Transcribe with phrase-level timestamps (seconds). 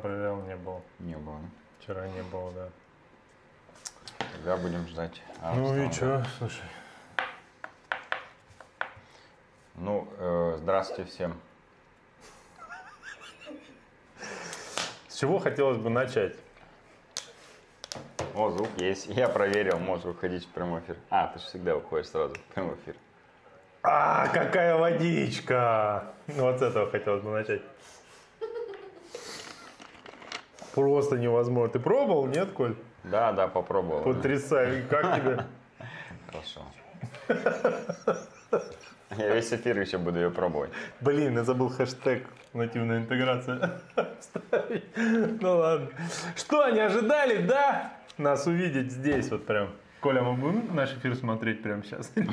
[0.00, 0.80] проверял, не было.
[0.98, 1.38] Не было.
[1.38, 1.48] да?
[1.80, 2.68] Вчера не было, да.
[4.32, 5.22] Тогда будем ждать.
[5.42, 5.92] Ну и Армстронга.
[5.92, 6.64] что, слушай.
[9.76, 11.40] Ну, э, здравствуйте всем.
[15.08, 16.34] С чего хотелось бы начать?
[18.34, 19.06] О, звук есть.
[19.06, 20.96] Я проверил, можешь выходить в прямой эфир.
[21.10, 22.94] А, ты же всегда выходишь сразу в прямой эфир.
[23.82, 26.12] А, какая водичка!
[26.26, 27.62] Ну, Вот с этого хотелось бы начать.
[30.80, 31.68] Просто невозможно.
[31.68, 32.74] Ты пробовал, нет, Коль?
[33.04, 34.02] Да, да, попробовал.
[34.02, 34.86] Потрясающе.
[34.88, 35.44] Как тебе?
[36.26, 36.60] Хорошо.
[39.18, 40.70] Я весь эфир еще буду ее пробовать.
[41.02, 43.80] Блин, я забыл хэштег нативная интеграция.
[45.40, 45.88] Ну ладно.
[46.34, 47.92] Что, не ожидали, да?
[48.16, 49.68] Нас увидеть здесь вот прям.
[50.00, 52.06] Коля, мы будем наш эфир смотреть прямо сейчас?
[52.08, 52.24] Ты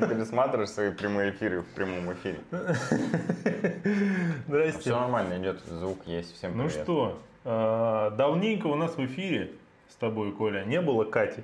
[0.00, 2.40] пересматриваешь свои прямые эфиры в прямом эфире.
[4.46, 4.80] Здрасте.
[4.80, 6.36] Все нормально идет, звук есть.
[6.36, 6.82] Всем Ну привет.
[6.82, 9.52] что, а, давненько у нас в эфире
[9.88, 11.42] с тобой, Коля, не было Кати.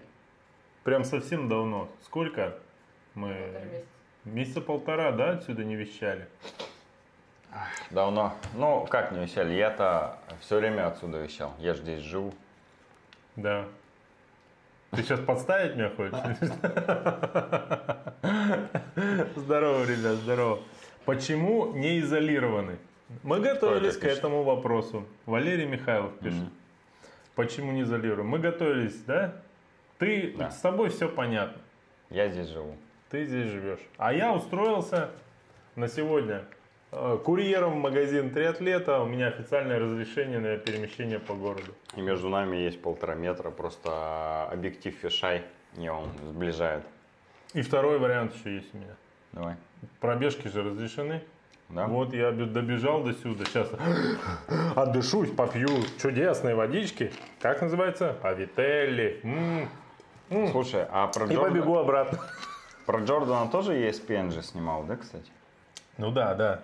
[0.84, 1.88] Прям совсем давно.
[2.04, 2.54] Сколько
[3.14, 3.28] мы...
[3.32, 3.86] Полтора месяца.
[4.24, 6.28] Месяца полтора, да, отсюда не вещали?
[7.90, 8.34] Давно.
[8.54, 9.54] Ну, как не вещали?
[9.54, 11.54] Я-то все время отсюда вещал.
[11.58, 12.34] Я же здесь живу.
[13.38, 13.66] Да.
[14.90, 16.18] Ты сейчас подставить меня хочешь?
[19.36, 20.58] Здорово, ребят, здорово.
[21.04, 22.78] Почему не изолированы?
[23.22, 25.06] Мы готовились к этому вопросу.
[25.24, 26.44] Валерий Михайлов пишет.
[27.36, 28.26] Почему не изолируем?
[28.26, 29.34] Мы готовились, да?
[29.98, 30.50] Ты, Да.
[30.50, 31.60] с тобой все понятно.
[32.10, 32.74] Я здесь живу.
[33.10, 33.80] Ты здесь живешь.
[33.98, 35.10] А я устроился
[35.76, 36.42] на сегодня
[36.90, 39.00] курьером в магазин «Триатлета».
[39.00, 41.74] У меня официальное разрешение на перемещение по городу.
[41.96, 43.50] И между нами есть полтора метра.
[43.50, 45.42] Просто объектив фишай.
[45.76, 46.82] Не, он сближает.
[47.52, 48.96] И второй вариант еще есть у меня.
[49.32, 49.56] Давай.
[50.00, 51.22] Пробежки же разрешены.
[51.68, 51.86] Да?
[51.86, 53.44] Вот я добежал до сюда.
[53.44, 53.68] Сейчас
[54.76, 55.68] отдышусь, попью
[56.00, 57.12] чудесной водички.
[57.40, 58.16] Как называется?
[58.22, 59.20] Авителли.
[59.22, 59.68] М.
[60.30, 60.48] М.
[60.48, 62.18] Слушай, а про, И Джорда- побегу обратно.
[62.86, 65.30] про Джордана тоже ESPN же снимал, да, кстати?
[65.98, 66.60] Ну да, да.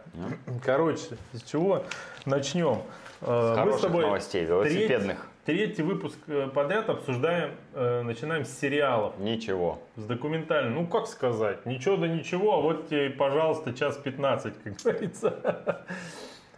[0.64, 1.82] Короче, с чего
[2.24, 2.82] начнем?
[3.20, 5.26] Э, Мы хороших с тобой новостей, велосипедных.
[5.44, 9.80] Третий, третий выпуск э, подряд обсуждаем, э, начинаем с сериалов, Ничего.
[9.96, 10.74] с документальным.
[10.74, 15.84] Ну, как сказать, ничего да ничего, а вот тебе, пожалуйста, час 15, как говорится.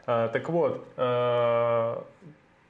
[0.09, 1.97] А, Так вот, э,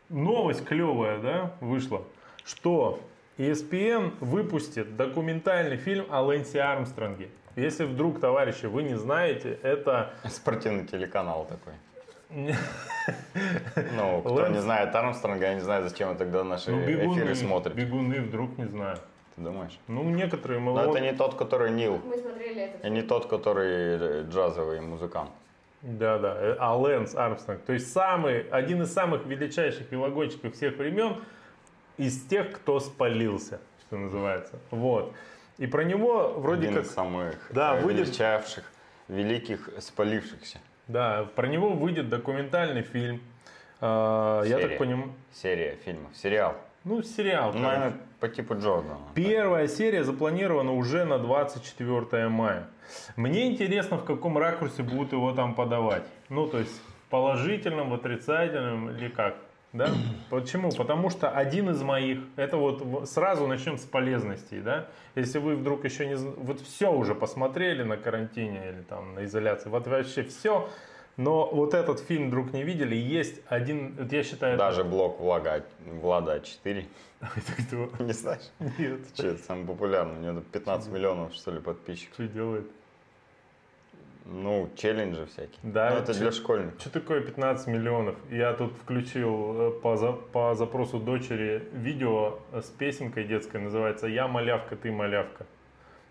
[0.09, 2.03] новость клевая, да, вышла,
[2.47, 2.99] что
[3.37, 7.29] ESPN выпустит документальный фильм о Лэнсе Армстронге.
[7.57, 11.73] Если вдруг, товарищи, вы не знаете, это Спортивный телеканал такой.
[13.97, 17.81] Ну, кто не знает Армстронга, я не знаю, зачем тогда наши ну, эфиры смотрите.
[17.81, 18.99] бегуны, вдруг не знаю.
[19.37, 19.79] Ты думаешь?
[19.89, 20.75] Ну, некоторые мы...
[20.75, 25.31] Но это не тот, который Нил, Мы смотрели этот и не тот, который джазовый музыкант.
[25.83, 30.77] Да, да, э, а Лэнс Армстронг, то есть самый, один из самых величайших велогонщиков всех
[30.77, 31.17] времен,
[31.97, 34.59] из тех, кто спалился, что называется.
[34.71, 35.13] Вот.
[35.59, 38.09] И про него вроде Один как, самых Да, э, выйдет-
[39.09, 40.59] великих, спалившихся.
[40.87, 43.21] да, про него выйдет документальный фильм.
[43.81, 44.69] А, я Серия.
[44.69, 46.11] так понимаю, Серия фильмов.
[46.17, 46.55] Сериал.
[46.85, 47.53] ну сериал.
[47.53, 49.01] Ну, наверное, по типу Джордана.
[49.15, 52.69] Первая серия запланирована уже на 24 мая.
[53.17, 56.05] Мне интересно, в каком ракурсе будут его там подавать.
[56.29, 56.81] Ну, то есть,
[57.91, 59.35] в отрицательном или как.
[59.77, 59.91] Да?
[60.31, 60.71] Почему?
[60.71, 64.87] Потому что один из моих, это вот сразу начнем с полезностей, да?
[65.15, 69.69] Если вы вдруг еще не, вот все уже посмотрели на карантине или там на изоляции,
[69.69, 70.69] вот вообще все,
[71.17, 75.65] но вот этот фильм вдруг не видели, есть один, я считаю, это- Даже блог Влада,
[76.01, 76.87] Влада 4.
[77.21, 78.05] это кто?
[78.05, 78.51] Не знаешь?
[78.79, 80.19] Нет, Че, это самый популярный.
[80.31, 82.15] У него 15 миллионов, что ли, подписчиков.
[82.15, 82.71] что делает?
[84.29, 85.59] Ну, челленджи всякие.
[85.63, 86.81] Да, Ну, это че- для школьников.
[86.81, 88.17] Что такое 15 миллионов?
[88.31, 94.27] Я тут включил э, по, за- по запросу дочери видео с песенкой детской, называется «Я
[94.27, 95.47] малявка, ты малявка».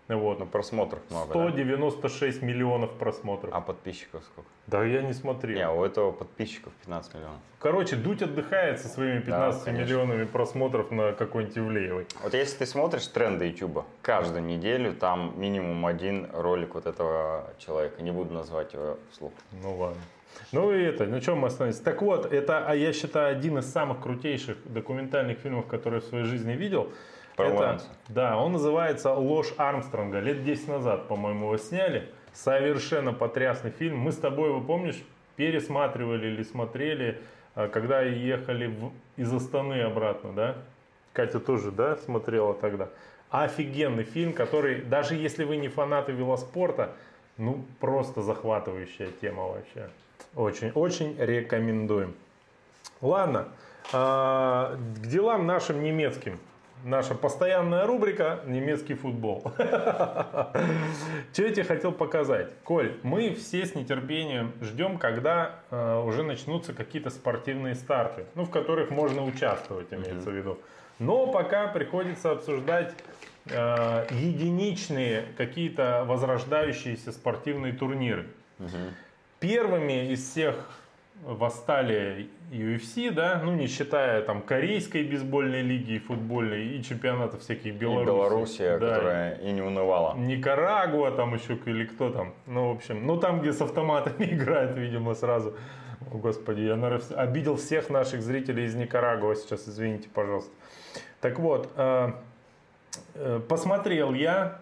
[0.08, 0.38] Вот.
[0.38, 1.48] Ну, просмотров много, да?
[1.48, 3.52] 196 миллионов просмотров.
[3.52, 4.48] А подписчиков сколько?
[4.68, 5.56] Да я не смотрел.
[5.56, 7.40] Не, у этого подписчиков 15 миллионов.
[7.58, 9.84] Короче, Дудь отдыхает со своими 15 конечно.
[9.84, 12.06] миллионами просмотров на какой-нибудь Ивлеевой.
[12.22, 18.02] Вот если ты смотришь тренды Ютуба, каждую неделю там минимум один ролик вот этого человека.
[18.02, 19.32] Не буду назвать его вслух.
[19.62, 20.00] Ну ладно.
[20.52, 21.80] Ну и это, на чем мы остановились?
[21.80, 26.08] Так вот, это, а я считаю, один из самых крутейших документальных фильмов, которые я в
[26.08, 26.92] своей жизни видел.
[27.36, 27.84] Это-.
[28.08, 30.20] Да, он называется «Ложь Армстронга».
[30.20, 32.08] Лет 10 назад, по-моему, его сняли.
[32.32, 33.98] Совершенно потрясный фильм.
[33.98, 35.02] Мы с тобой, его помнишь,
[35.36, 37.20] пересматривали или смотрели,
[37.54, 40.54] а, когда ехали в- из Астаны обратно, да?
[41.12, 42.88] Катя тоже, да, смотрела тогда.
[43.30, 46.92] Офигенный фильм, который, даже если вы не фанаты велоспорта,
[47.38, 49.90] Ну, просто захватывающая тема вообще.
[50.34, 52.14] Очень, очень рекомендуем.
[53.02, 53.48] Ладно,
[53.92, 56.38] а, к делам нашим немецким.
[56.84, 59.42] Наша постоянная рубрика «Немецкий футбол».
[61.32, 62.48] Что я тебе хотел показать?
[62.64, 68.50] Коль, мы все с нетерпением ждем, когда э, уже начнутся какие-то спортивные старты, ну, в
[68.50, 70.58] которых можно участвовать, имеется в виду.
[70.98, 72.94] Но пока приходится обсуждать
[73.46, 78.26] э, единичные какие-то возрождающиеся спортивные турниры.
[79.40, 80.56] Первыми из всех
[81.24, 87.74] восстали UFC, да, ну не считая там корейской бейсбольной лиги и футбольной и чемпионатов всяких
[87.74, 88.02] Беларуси.
[88.02, 88.94] И Белоруссия, да.
[88.94, 90.16] которая и не унывала.
[90.16, 94.76] Никарагуа там еще или кто там, ну в общем, ну там где с автоматами играют,
[94.76, 95.56] видимо, сразу.
[96.12, 100.52] О, Господи, я наверное, обидел всех наших зрителей из Никарагуа сейчас, извините, пожалуйста.
[101.20, 102.12] Так вот, э,
[103.14, 104.60] э, посмотрел я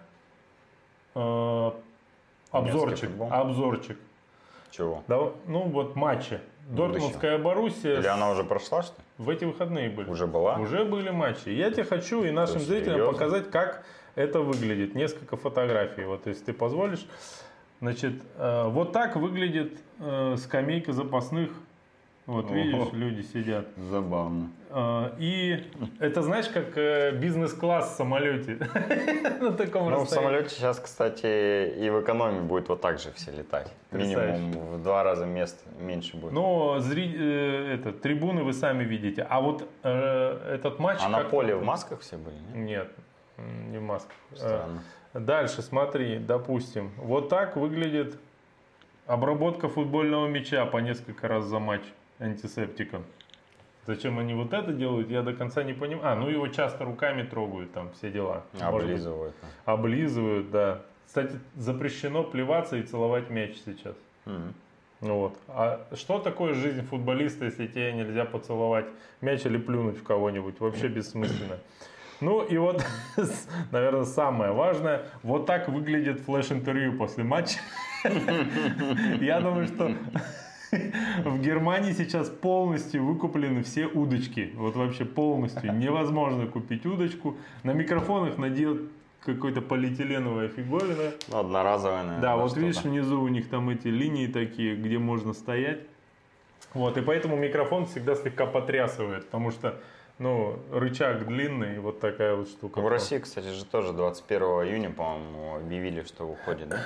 [1.14, 1.70] э,
[2.50, 3.98] обзорчик, обзорчик.
[4.76, 5.04] Чего?
[5.06, 6.40] Да, ну вот матчи.
[6.68, 9.04] Дортмундская Боруссия Или она уже прошла, что ли?
[9.18, 10.08] в эти выходные были.
[10.08, 10.56] Уже была?
[10.56, 11.50] Уже были матчи.
[11.50, 13.12] Я тебе хочу и нашим Что, зрителям серьезно?
[13.12, 13.84] показать, как
[14.14, 14.94] это выглядит.
[14.94, 17.06] Несколько фотографий, вот если ты позволишь.
[17.80, 21.50] Значит, э, вот так выглядит э, скамейка запасных.
[22.26, 22.54] Вот Ого.
[22.54, 23.66] видишь, люди сидят.
[23.76, 24.50] Забавно.
[24.70, 25.62] Э, И
[25.98, 28.56] это знаешь, как э, бизнес-класс в самолете.
[29.40, 33.30] На таком Ну, в самолете сейчас, кстати, и в экономии будет вот так же все
[33.30, 33.70] летать.
[33.90, 36.32] Минимум в два раза мест меньше будет.
[36.32, 39.26] Но э, это, трибуны вы сами видите.
[39.28, 41.00] А вот э, этот матч...
[41.02, 42.36] а на поле в масках все были?
[42.54, 42.88] нет?
[43.70, 44.16] Не в масках.
[44.34, 44.82] Странно.
[45.12, 48.16] Дальше, смотри, допустим, вот так выглядит
[49.06, 51.82] обработка футбольного мяча по несколько раз за матч
[52.18, 53.04] антисептиком.
[53.86, 56.08] Зачем они вот это делают, я до конца не понимаю.
[56.08, 58.44] А, ну его часто руками трогают, там все дела.
[58.54, 59.34] Может быть, Облизывают.
[59.66, 60.82] Облизывают, да.
[61.06, 63.94] Кстати, запрещено плеваться и целовать мяч сейчас.
[64.24, 65.38] Ну Вот.
[65.48, 68.86] А что такое жизнь футболиста, если тебе нельзя поцеловать
[69.20, 70.60] мяч или плюнуть в кого-нибудь?
[70.60, 71.58] Вообще бессмысленно.
[72.20, 72.82] Ну и вот,
[73.70, 77.58] наверное, самое важное, вот так выглядит флеш-интервью после матча.
[79.20, 79.92] Я думаю, что
[81.24, 84.52] в Германии сейчас полностью выкуплены все удочки.
[84.54, 85.72] Вот вообще полностью.
[85.78, 87.36] Невозможно купить удочку.
[87.62, 88.78] На микрофонах надел
[89.24, 91.12] какой-то полиэтиленовая фиговина.
[91.28, 92.20] Ну, одноразовая, наверное.
[92.20, 95.80] Да, вот видишь, внизу у них там эти линии такие, где можно стоять.
[96.74, 99.80] Вот, и поэтому микрофон всегда слегка потрясывает, потому что,
[100.18, 102.80] ну, рычаг длинный, вот такая вот штука.
[102.80, 106.80] В России, кстати, же тоже 21 июня, по-моему, объявили, что уходит, да?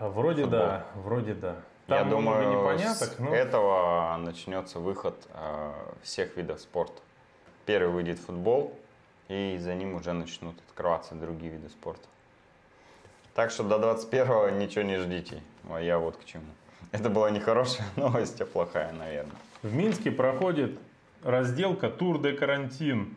[0.00, 0.60] Вроде футбол.
[0.60, 1.56] да, вроде да.
[1.88, 3.34] Я Там много думаю, с но...
[3.34, 7.00] этого начнется выход э, всех видов спорта.
[7.64, 8.78] Первый выйдет футбол,
[9.28, 12.06] и за ним уже начнут открываться другие виды спорта.
[13.34, 15.42] Так что до 21-го ничего не ждите.
[15.70, 16.44] А я вот к чему.
[16.92, 19.36] Это была не хорошая новость, а плохая, наверное.
[19.62, 20.78] В Минске проходит
[21.24, 23.14] разделка Тур де Карантин.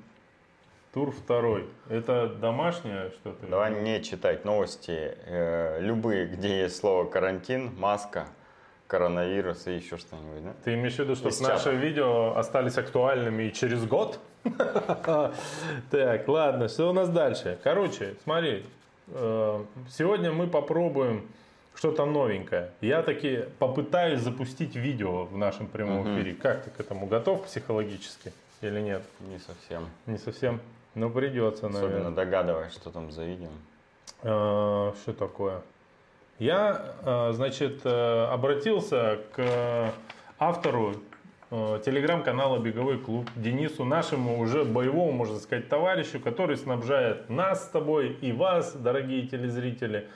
[0.94, 1.68] Тур второй.
[1.90, 3.48] Это домашнее что-то?
[3.48, 4.92] Давай не читать новости.
[5.26, 8.28] э, любые, где есть слово карантин, маска,
[8.92, 10.54] коронавирус и еще что-нибудь, да?
[10.66, 14.20] Ты имеешь в виду, что Из наши видео остались актуальными и через год?
[15.92, 17.58] Так, ладно, что у нас дальше?
[17.64, 18.66] Короче, смотри,
[19.08, 21.26] э, сегодня мы попробуем
[21.74, 22.72] что-то новенькое.
[22.82, 26.34] Я таки попытаюсь запустить видео в нашем прямом эфире.
[26.34, 29.04] Как ты к этому готов психологически или нет?
[29.22, 29.88] Не совсем.
[30.06, 30.60] Не совсем.
[30.96, 32.12] Но придется, Особенно наверное.
[32.12, 33.48] догадываясь, что там за видео.
[34.24, 35.62] Э, Что такое?
[36.42, 39.94] Я, э, значит, э, обратился к
[40.40, 40.96] автору
[41.52, 47.68] э, телеграм-канала «Беговой клуб» Денису, нашему уже боевому, можно сказать, товарищу, который снабжает нас с
[47.70, 50.08] тобой и вас, дорогие телезрители,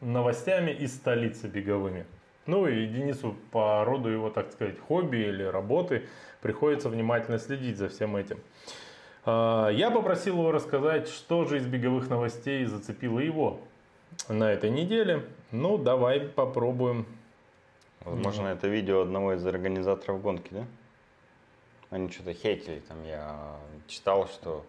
[0.00, 2.06] новостями из столицы беговыми.
[2.46, 6.04] Ну и Денису по роду его, так сказать, хобби или работы
[6.40, 8.38] приходится внимательно следить за всем этим.
[9.26, 13.60] Я попросил его рассказать, что же из беговых новостей зацепило его
[14.28, 15.24] на этой неделе.
[15.50, 17.06] Ну, давай попробуем.
[18.00, 20.64] Возможно, это видео одного из организаторов гонки, да?
[21.90, 23.56] Они что-то хейтили, там я
[23.88, 24.64] читал, что...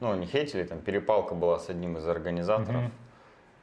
[0.00, 2.90] Ну, не хейтили, там перепалка была с одним из организаторов.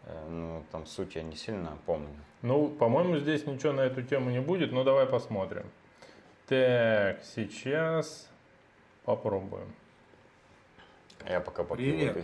[0.05, 2.15] Э, Ну, там суть я не сильно помню.
[2.41, 5.65] Ну, по-моему, здесь ничего на эту тему не будет, но давай посмотрим.
[6.47, 8.29] Так, сейчас
[9.03, 9.73] попробуем.
[11.27, 12.17] Я пока пока Привет.
[12.17, 12.23] Э,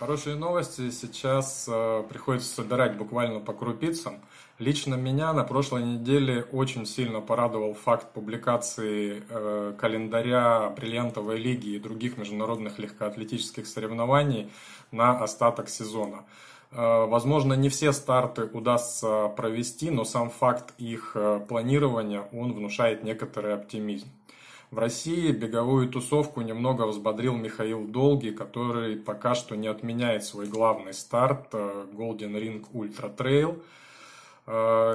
[0.00, 4.20] Хорошие новости сейчас э, приходится собирать буквально по крупицам.
[4.58, 11.78] Лично меня на прошлой неделе очень сильно порадовал факт публикации э, календаря бриллиантовой лиги и
[11.78, 14.50] других международных легкоатлетических соревнований
[14.90, 16.24] на остаток сезона.
[16.72, 23.04] Э, возможно, не все старты удастся провести, но сам факт их э, планирования, он внушает
[23.04, 24.08] некоторый оптимизм.
[24.70, 30.94] В России беговую тусовку немного взбодрил Михаил Долгий, который пока что не отменяет свой главный
[30.94, 33.62] старт э, Golden Ring Ultra Trail.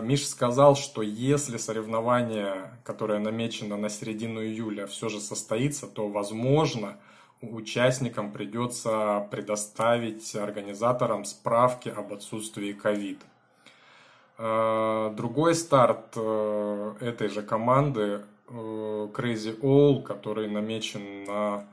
[0.01, 6.97] Миша сказал, что если соревнование, которое намечено на середину июля, все же состоится, то, возможно,
[7.41, 13.19] участникам придется предоставить организаторам справки об отсутствии ковид.
[14.37, 21.67] Э, другой старт э, этой же команды э, Crazy All, который намечен на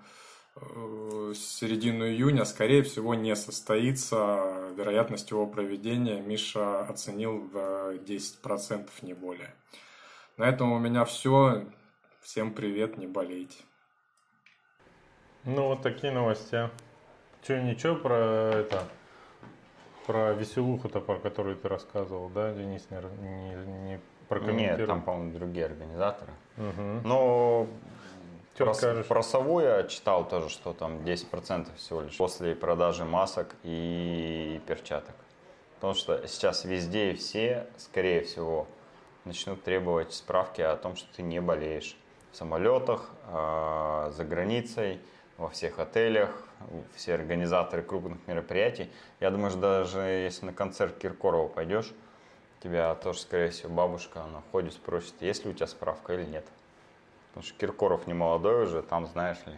[1.34, 4.70] середину июня, скорее всего, не состоится.
[4.76, 9.54] Вероятность его проведения Миша оценил в 10%, не более.
[10.36, 11.66] На этом у меня все.
[12.20, 13.64] Всем привет, не болейте.
[15.44, 16.70] Ну, вот такие новости.
[17.42, 18.88] Че, ничего про это,
[20.06, 24.00] про веселуху-то, про которую ты рассказывал, да, Денис, не, не, не
[24.32, 24.78] прокомментировал?
[24.78, 26.32] Нет, там, по-моему, другие организаторы.
[26.56, 27.00] Угу.
[27.04, 27.66] Но
[28.54, 29.06] Что про, скажешь?
[29.06, 35.14] про сову я читал тоже, что там 10% всего лишь после продажи масок и перчаток.
[35.76, 38.66] Потому что сейчас везде все, скорее всего,
[39.24, 41.96] начнут требовать справки о том, что ты не болеешь.
[42.30, 45.00] В самолетах, а, за границей–
[45.42, 46.30] во всех отелях,
[46.94, 48.90] все организаторы крупных мероприятий.
[49.20, 51.92] Я думаю, что даже если на концерт Киркорова пойдешь,
[52.62, 56.44] тебя тоже, скорее всего, бабушка на входе спросит, есть ли у тебя справка или нет.
[57.28, 59.54] Потому что Киркоров не молодой уже, там знаешь ли.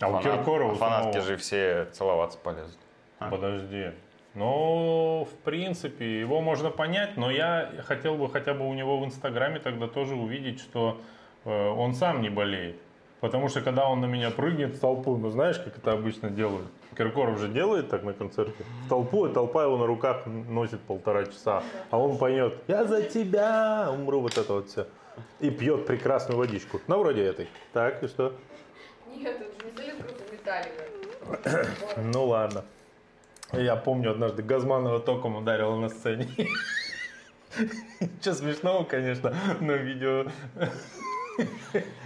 [0.00, 1.28] А Фанат, у Киркорова Фанатки самого...
[1.28, 2.78] же все целоваться полезут.
[3.18, 3.30] А?
[3.30, 3.92] Подожди.
[4.34, 9.04] Ну, в принципе, его можно понять, но я хотел бы хотя бы у него в
[9.04, 11.00] Инстаграме тогда тоже увидеть, что
[11.44, 12.76] э, он сам не болеет.
[13.22, 16.66] Потому что когда он на меня прыгнет в толпу, ну знаешь, как это обычно делают?
[16.98, 18.64] Киркоров же делает так на концерте.
[18.84, 21.62] В толпу, и толпа его на руках носит полтора часа.
[21.90, 24.88] А он поет «Я за тебя умру», вот это вот все.
[25.38, 26.80] И пьет прекрасную водичку.
[26.88, 27.48] Ну, вроде этой.
[27.72, 28.34] Так, и что?
[29.14, 31.70] Нет, это же не солид группы Металлика.
[32.12, 32.64] Ну, ладно.
[33.52, 36.26] Я помню, однажды Газманова током ударила на сцене.
[38.20, 40.26] Что смешного, конечно, но видео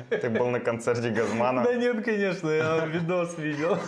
[0.08, 1.64] ты был на концерте Газмана?
[1.64, 3.78] Да нет, конечно, я видос видел.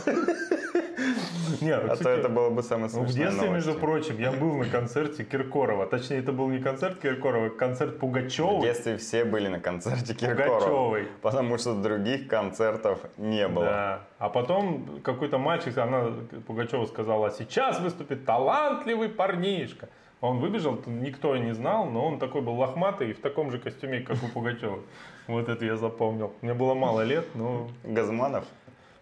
[1.60, 4.66] Нет, а то это было бы самое смешное В детстве, между прочим, я был на
[4.66, 5.86] концерте Киркорова.
[5.86, 8.58] Точнее, это был не концерт Киркорова, а концерт Пугачевой.
[8.58, 10.58] В детстве все были на концерте Киркорова.
[10.58, 11.08] Пугачевой.
[11.22, 13.64] Потому что других концертов не было.
[13.64, 14.00] Да.
[14.18, 16.12] А потом какой-то мальчик, она
[16.46, 19.88] Пугачева сказала, а сейчас выступит талантливый парнишка.
[20.20, 24.00] Он выбежал, никто не знал, но он такой был лохматый и в таком же костюме,
[24.00, 24.80] как у Пугачева.
[25.28, 26.32] Вот это я запомнил.
[26.40, 27.68] Мне было мало лет, но...
[27.84, 28.46] Газманов?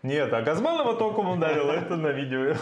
[0.02, 2.56] Нет, а Газманова током ударил, это на видео.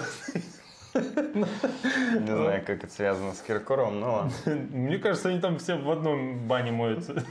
[0.94, 4.32] Не знаю, как это связано с Киркоровым, но ладно.
[4.70, 7.14] Мне кажется, они там все в одном бане моются.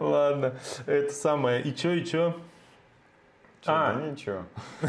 [0.00, 0.54] Ладно,
[0.86, 1.62] это самое.
[1.62, 2.34] И чё, и чё?
[3.66, 4.44] А, да ничего.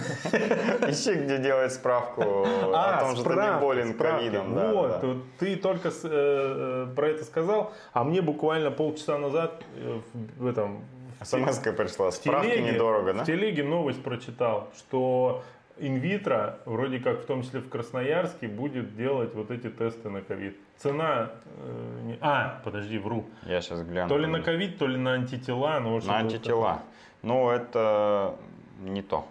[0.88, 4.54] Ищи, где делать справку а, о том, что ты не болен ковидом.
[4.54, 10.00] Вот, ты только э, про это сказал, а мне буквально полчаса назад э,
[10.38, 10.84] в этом...
[11.24, 13.24] смс пришла, справки недорого, да?
[13.24, 15.44] В телеге новость прочитал, что
[15.80, 20.58] инвитро, вроде как в том числе в Красноярске, будет делать вот эти тесты на ковид.
[20.78, 21.32] Цена...
[21.58, 23.26] Э, не, а, подожди, вру.
[23.44, 24.10] Я сейчас гляну.
[24.10, 25.80] То ли на ковид, то ли на антитела.
[25.80, 26.82] Но на антитела.
[27.22, 28.36] Ну, это
[28.80, 29.28] не то.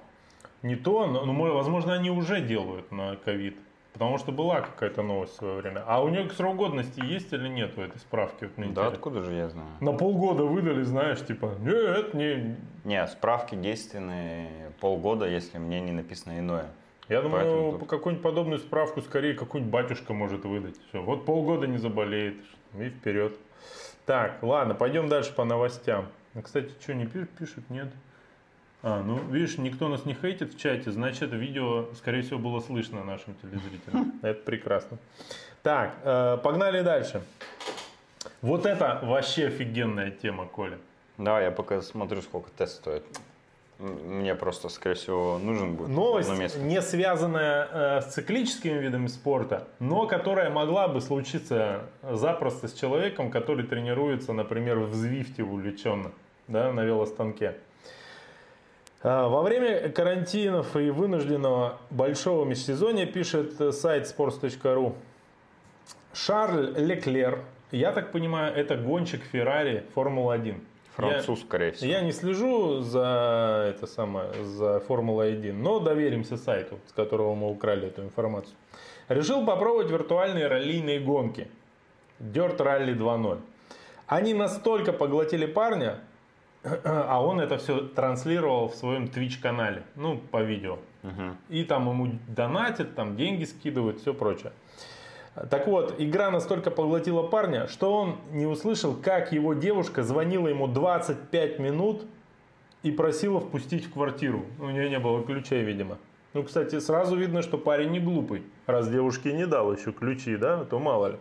[0.62, 3.56] Не то, но, ну, возможно, они уже делают на ковид.
[3.92, 5.82] Потому что была какая-то новость в свое время.
[5.86, 8.48] А у нее срок годности есть или нет у этой справки?
[8.56, 9.68] Вот да откуда же я знаю?
[9.80, 12.56] На полгода выдали, знаешь, типа, нет, не...
[12.84, 16.66] Не, справки действенные полгода, если мне не написано иное.
[17.08, 17.88] Я думаю, тут...
[17.88, 20.76] какую-нибудь подобную справку скорее какой-нибудь батюшка может выдать.
[20.88, 22.36] Все, вот полгода не заболеет
[22.78, 23.36] и вперед.
[24.06, 26.06] Так, ладно, пойдем дальше по новостям.
[26.40, 27.06] Кстати, что, не?
[27.06, 27.88] Пишут, нет.
[28.82, 33.02] А, ну, видишь, никто нас не хейтит в чате, значит, видео, скорее всего, было слышно
[33.02, 34.14] нашим телезрителям.
[34.22, 34.98] Это прекрасно.
[35.62, 37.22] Так, э, погнали дальше.
[38.40, 40.78] Вот это вообще офигенная тема, Коля.
[41.16, 43.02] Да, я пока смотрю, сколько тест стоит.
[43.78, 50.06] Мне просто, скорее всего, нужен будет Новость, не связанная э, с циклическими видами спорта, но
[50.06, 56.10] которая могла бы случиться запросто с человеком, который тренируется, например, в Звифте увлеченно,
[56.48, 57.56] да, на велостанке.
[59.02, 64.94] А, во время карантинов и вынужденного большого межсезонья, пишет сайт sports.ru,
[66.12, 70.60] Шарль Леклер, я так понимаю, это гонщик Феррари Формула-1.
[70.96, 71.90] Француз, скорее всего.
[71.90, 77.86] Я не слежу за это самое, за Формулой-1, но доверимся сайту, с которого мы украли
[77.86, 78.56] эту информацию.
[79.08, 81.48] Решил попробовать виртуальные раллийные гонки.
[82.18, 83.38] Dirt Rally 2.0.
[84.08, 86.00] Они настолько поглотили парня,
[86.62, 90.78] а он это все транслировал в своем Twitch канале, ну, по видео.
[91.02, 91.36] Мгм.
[91.48, 94.52] И там ему донатят, там деньги скидывают, все прочее.
[95.50, 100.66] Так вот, игра настолько поглотила парня, что он не услышал, как его девушка звонила ему
[100.66, 102.06] 25 минут
[102.82, 104.44] и просила впустить в квартиру.
[104.58, 105.98] У нее не было ключей, видимо.
[106.34, 108.42] Ну, кстати, сразу видно, что парень не глупый.
[108.66, 111.16] Раз девушке не дал еще ключи, да, то мало ли.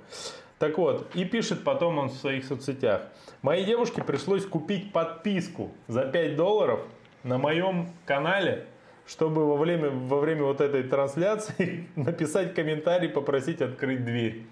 [0.59, 3.03] Так вот, и пишет потом он в своих соцсетях.
[3.41, 6.79] Моей девушке пришлось купить подписку за 5 долларов
[7.23, 8.65] на моем канале,
[9.05, 14.43] чтобы во время, во время вот этой трансляции написать комментарий, попросить открыть дверь.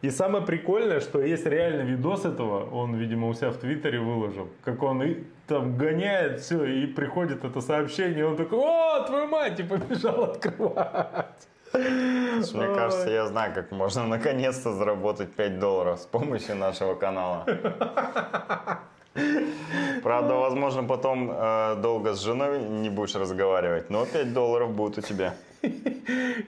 [0.00, 4.48] И самое прикольное, что есть реально видос этого, он, видимо, у себя в Твиттере выложил,
[4.62, 5.16] как он и
[5.48, 10.22] там гоняет все, и приходит это сообщение, и он такой, о, твою мать, и побежал
[10.30, 11.48] открывать.
[12.54, 17.46] Мне кажется, я знаю, как можно наконец-то заработать 5 долларов с помощью нашего канала.
[20.02, 25.00] Правда, возможно, потом э, долго с женой не будешь разговаривать, но 5 долларов будет у
[25.00, 25.34] тебя.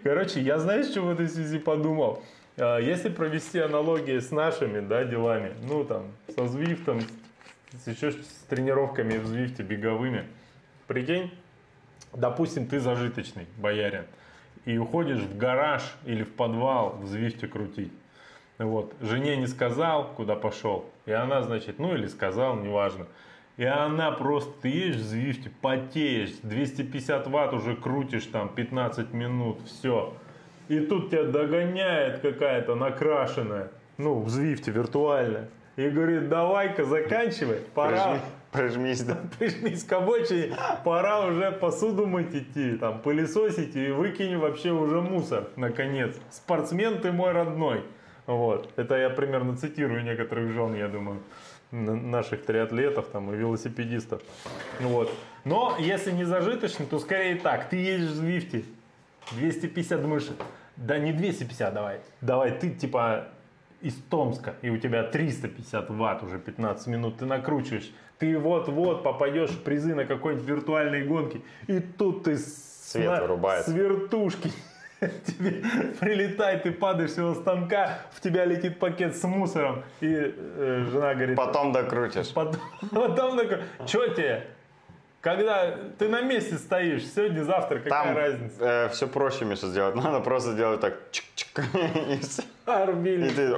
[0.05, 2.23] Короче, я знаешь, что в этой связи подумал?
[2.57, 7.01] А, Если провести аналогии с нашими да, делами, ну там, со Звифтом,
[7.87, 10.27] еще с тренировками в Звифте беговыми,
[10.87, 11.33] прикинь,
[12.13, 14.05] допустим, ты зажиточный боярин,
[14.65, 17.93] и уходишь в гараж или в подвал в Звифте крутить.
[18.59, 18.95] Вот.
[19.01, 20.85] Жене не сказал, куда пошел.
[21.07, 23.07] И она, значит, ну или сказал, неважно.
[23.57, 29.59] И она просто, ты едешь в Звифте, потеешь, 250 ватт уже крутишь там 15 минут,
[29.67, 30.15] все.
[30.69, 35.49] И тут тебя догоняет какая-то накрашенная, ну, в Звифте виртуальная.
[35.77, 37.97] И говорит, давай-ка заканчивай, пора.
[37.97, 38.21] Прижми-
[38.53, 39.17] Прижмись, да.
[39.39, 45.49] Прижмись к обочине, пора уже посуду мыть идти, там, пылесосить и выкинь вообще уже мусор,
[45.57, 46.17] наконец.
[46.31, 47.85] Спортсмен ты мой родной.
[48.27, 48.73] Вот.
[48.77, 51.23] Это я примерно цитирую некоторых жен, я думаю,
[51.71, 54.23] наших триатлетов там и велосипедистов.
[54.81, 55.13] Вот.
[55.45, 57.69] Но если не зажиточный, то скорее так.
[57.69, 58.65] Ты едешь в Звифте,
[59.33, 60.29] 250 думаешь,
[60.77, 62.01] да не 250 давай.
[62.21, 63.29] Давай ты типа
[63.81, 69.51] из Томска, и у тебя 350 ватт уже 15 минут, ты накручиваешь, ты вот-вот попадешь
[69.51, 73.71] в призы на какой-нибудь виртуальной гонке, и тут ты Свет на- вырубается.
[73.71, 74.53] с вертушки
[75.01, 75.63] тебе
[75.99, 81.15] прилетает, ты падаешь с его станка, в тебя летит пакет с мусором, и э, жена
[81.15, 82.33] говорит, Потом докрутишь.
[82.35, 84.47] Потом, потом такой, что тебе?
[85.23, 88.89] Когда ты на месте стоишь, сегодня, завтра, какая Там разница?
[88.91, 89.95] все проще, Миша, сделать.
[90.03, 90.95] Надо просто делать так.
[91.13, 91.30] чик-чик,
[92.67, 93.57] И ты-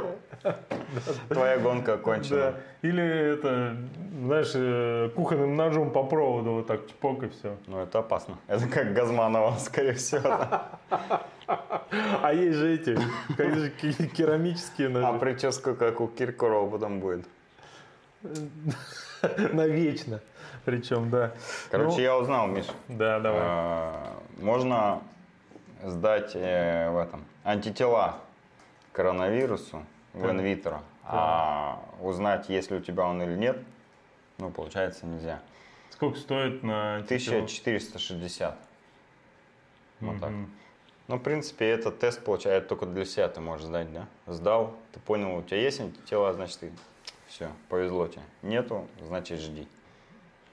[1.28, 2.36] Твоя гонка окончена.
[2.36, 2.54] Да.
[2.88, 3.02] Или
[3.34, 3.76] это,
[4.24, 7.56] знаешь, э, кухонным ножом по проводу вот так чпок и все.
[7.66, 8.38] Ну, это опасно.
[8.48, 10.40] Это как Газманова, скорее всего.
[11.46, 12.98] А есть же эти,
[13.36, 15.18] как же ки- керамические А ножи.
[15.18, 17.26] прическа, как у Киркорова потом будет.
[19.52, 20.20] Навечно.
[20.64, 21.32] Причем, да.
[21.70, 22.66] Короче, Ну, я узнал, Миш.
[22.88, 23.40] Да, давай.
[23.42, 25.02] а, Можно
[25.82, 28.18] сдать э, в этом антитела
[28.92, 33.58] коронавирусу в инвитро, а узнать, есть ли у тебя он или нет,
[34.38, 35.40] ну, получается, нельзя.
[35.90, 37.36] Сколько стоит на антитела?
[37.36, 38.56] 1460.
[40.00, 40.30] Вот так.
[40.30, 40.50] Мгм.
[41.08, 44.06] Ну, в принципе, этот тест, получается, только для себя ты можешь сдать, да?
[44.26, 46.72] Сдал, ты понял, у тебя есть антитела, значит, ты
[47.28, 48.22] все, повезло тебе.
[48.42, 49.68] Нету, значит, жди.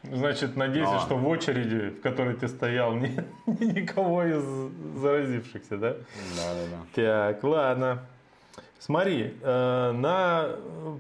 [0.04, 4.44] Значит, надейся, Ну, что в очереди, в которой ты стоял, нет никого из
[5.00, 5.90] заразившихся, да?
[6.36, 6.78] Да-да-да.
[6.94, 8.00] Так, ладно.
[8.80, 10.52] Смотри, э, на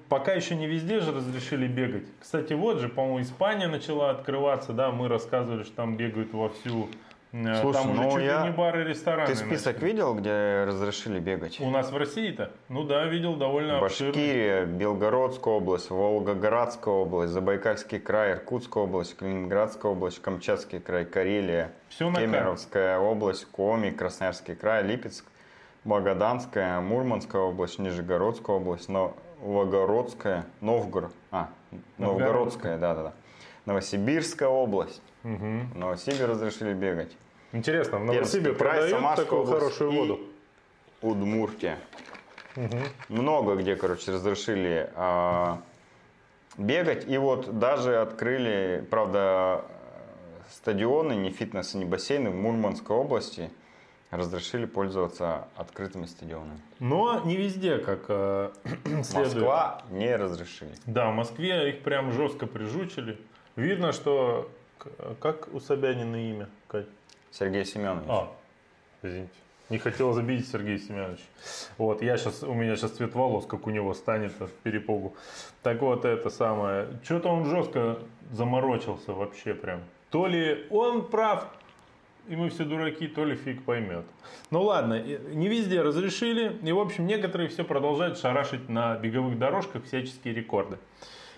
[0.09, 2.03] пока еще не везде же разрешили бегать.
[2.19, 6.89] Кстати, вот же, по-моему, Испания начала открываться, да, мы рассказывали, что там бегают вовсю.
[7.31, 9.27] Э, Слушай, там уже ну чуть ли я- не бары, рестораны.
[9.27, 9.85] Ты список начали.
[9.87, 11.59] видел, где разрешили бегать?
[11.59, 12.51] У нас в России-то?
[12.69, 14.13] Ну да, видел довольно обширный.
[14.13, 22.05] Башкирия, Белгородская область, Волгоградская область, Забайкальский край, Иркутская область, Калининградская область, Камчатский край, Карелия, на
[22.13, 22.25] карте.
[22.25, 25.23] Кемеровская область, Коми, Красноярский край, Липецк,
[25.83, 31.49] Магаданская, Мурманская область, Нижегородская область, Новгородская, Новгород, а,
[31.99, 33.13] Новгородская, да-да-да,
[33.69, 34.99] Новосибирская область.
[35.21, 35.69] Мгм.
[35.73, 37.15] В Новосибирске разрешили бегать.
[37.51, 40.19] Интересно, в Новосибе продают Самарская такую область хорошую воду?
[41.03, 41.77] Удмуртия.
[43.09, 45.61] Много где, короче, разрешили а,
[46.57, 47.07] бегать.
[47.07, 49.65] И вот даже открыли, правда,
[50.49, 53.51] стадионы, не фитнес, не бассейны в Мурманской области.
[54.09, 56.59] разрешили пользоваться открытыми стадионами.
[56.79, 58.49] Но не везде, как э,
[59.03, 59.35] следует.
[59.35, 60.73] Москва не разрешили.
[60.87, 63.19] Да, в Москве их прям жестко прижучили.
[63.59, 64.49] Видно, что...
[65.19, 66.87] Как у Собянина имя, Кать?
[67.31, 68.05] Сергей Семенович.
[68.07, 68.31] А,
[69.03, 69.33] извините.
[69.69, 71.19] Не хотел забить Сергей Семенович.
[71.77, 75.13] Вот, я сейчас, у меня сейчас цвет волос, как у него станет от перепугу.
[75.61, 76.87] Так вот, это самое.
[77.03, 77.99] Что-то он жестко
[78.31, 79.81] заморочился вообще прям.
[80.09, 81.45] То ли он прав,
[82.29, 84.05] и мы все дураки, то ли фиг поймет.
[84.51, 86.57] Ну ладно, не везде разрешили.
[86.63, 90.77] И, в общем, некоторые все продолжают шарашить на беговых дорожках всяческие рекорды.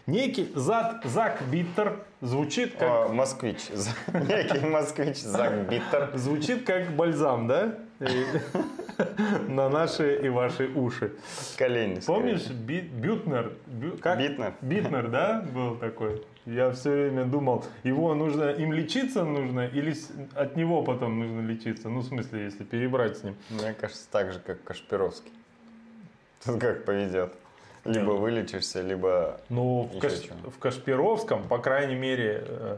[0.07, 3.09] Некий Зак, Зак Биттер звучит как...
[3.09, 3.69] О, москвич.
[4.13, 6.11] Некий москвич Зак Биттер.
[6.15, 7.77] Звучит как бальзам, да?
[9.47, 11.13] На наши и ваши уши.
[11.57, 11.99] Колени.
[12.05, 13.53] Помнишь, Бютнер?
[13.67, 14.19] Бю- как?
[14.19, 14.53] Битнер.
[14.61, 16.23] Битнер, да, был такой?
[16.45, 19.95] Я все время думал, его нужно, им лечиться нужно или
[20.33, 21.87] от него потом нужно лечиться?
[21.89, 23.35] Ну, в смысле, если перебрать с ним.
[23.51, 25.31] Мне кажется, так же, как Кашпировский.
[26.43, 27.33] Тут как поведет.
[27.85, 29.41] Либо вылечишься, либо...
[29.49, 32.77] Ну, в, Каш- в Кашпировском, по крайней мере, э,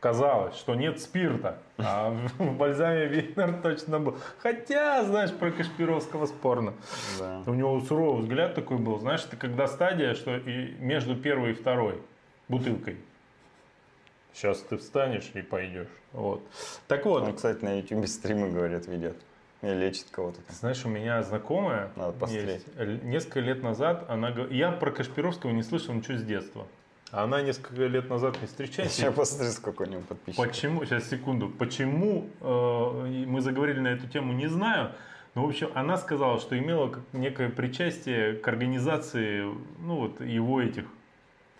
[0.00, 1.58] казалось, что нет спирта.
[1.76, 4.16] А в бальзаме Битнер точно был.
[4.38, 6.72] Хотя, знаешь, про Кашпировского спорно.
[7.18, 7.42] Да.
[7.46, 8.98] У него суровый взгляд такой был.
[8.98, 12.00] Знаешь, это когда стадия, что и между первой и второй
[12.48, 12.96] бутылкой.
[14.32, 15.88] Сейчас ты встанешь и пойдешь.
[16.12, 16.42] Вот.
[16.86, 19.16] Так вот, Он, кстати, на YouTube стримы, говорят, ведет.
[19.60, 20.40] И лечит кого-то.
[20.50, 22.64] знаешь, у меня знакомая Надо посмотреть.
[22.76, 23.02] есть.
[23.02, 26.66] Несколько лет назад она Я про Кашпировского не слышал ничего с детства.
[27.10, 28.94] А она несколько лет назад не встречается.
[28.94, 30.46] Сейчас посмотри, сколько у него подписчиков.
[30.46, 34.92] Почему, сейчас секунду, почему э, мы заговорили на эту тему, не знаю.
[35.34, 39.42] Но, в общем, она сказала, что имела некое причастие к организации,
[39.78, 40.84] ну, вот, его этих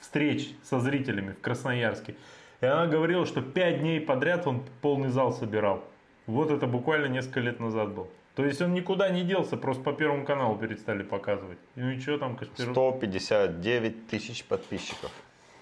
[0.00, 2.14] встреч со зрителями в Красноярске.
[2.60, 5.82] И она говорила, что пять дней подряд он полный зал собирал.
[6.28, 8.06] Вот это буквально несколько лет назад был.
[8.36, 11.58] То есть он никуда не делся, просто по Первому каналу перестали показывать.
[11.74, 12.70] Ну и что там, Кашпиров?
[12.70, 15.10] 159 тысяч подписчиков.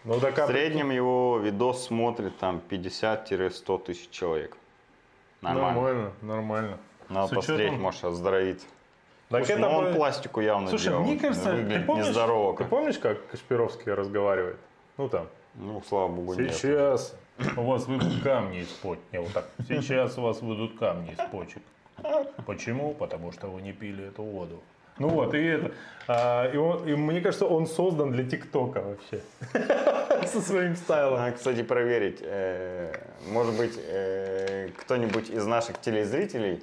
[0.04, 4.56] Ну, так, В среднем его видос смотрит там 50-100 тысяч человек.
[5.40, 5.72] Нормально.
[5.72, 6.78] Нормально, нормально.
[7.08, 8.66] Надо С посмотреть, учетом- может оздоровиться.
[9.28, 11.02] Так Слушай, это ну он пластику явно Слушай, делал.
[11.02, 12.56] мне кажется, ты Выглядит помнишь, нездорово.
[12.56, 14.58] ты помнишь, как Кашпировский разговаривает?
[14.98, 16.54] Ну там, Ну, слава богу, нет.
[16.54, 17.16] сейчас
[17.56, 19.02] у вас выйдут камни из почек.
[19.12, 19.46] Не, вот так.
[19.68, 21.62] Сейчас у вас выйдут камни из почек.
[22.46, 22.94] Почему?
[22.94, 24.62] Потому что вы не пили эту воду.
[24.98, 25.72] Ну вот, и это.
[26.08, 29.20] а, и, он- и мне кажется, он создан для ТикТока вообще.
[30.26, 31.32] Со своим стайлом.
[31.34, 32.20] Кстати, проверить.
[32.22, 32.94] э,
[33.28, 36.62] Может быть, э, кто-нибудь из наших телезрителей,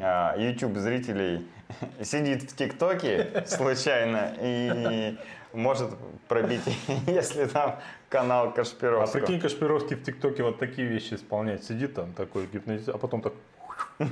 [0.00, 1.46] а, YouTube-зрителей,
[2.02, 5.16] сидит в ТикТоке случайно и
[5.54, 5.90] может
[6.28, 6.62] пробить,
[7.06, 9.20] если там канал А Кашпировского.
[9.20, 11.64] прикинь, Кашпировский в ТикТоке вот такие вещи исполняет.
[11.64, 13.32] Сидит там такой гипнотиз, а потом так...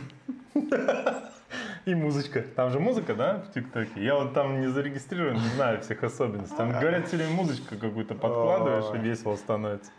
[1.85, 2.42] И музычка.
[2.42, 4.05] Там же музыка, да, в ТикТоке?
[4.05, 6.57] Я вот там не зарегистрирован, не знаю всех особенностей.
[6.57, 9.90] Там говорят, все время музычку какую-то подкладываешь, и весело становится.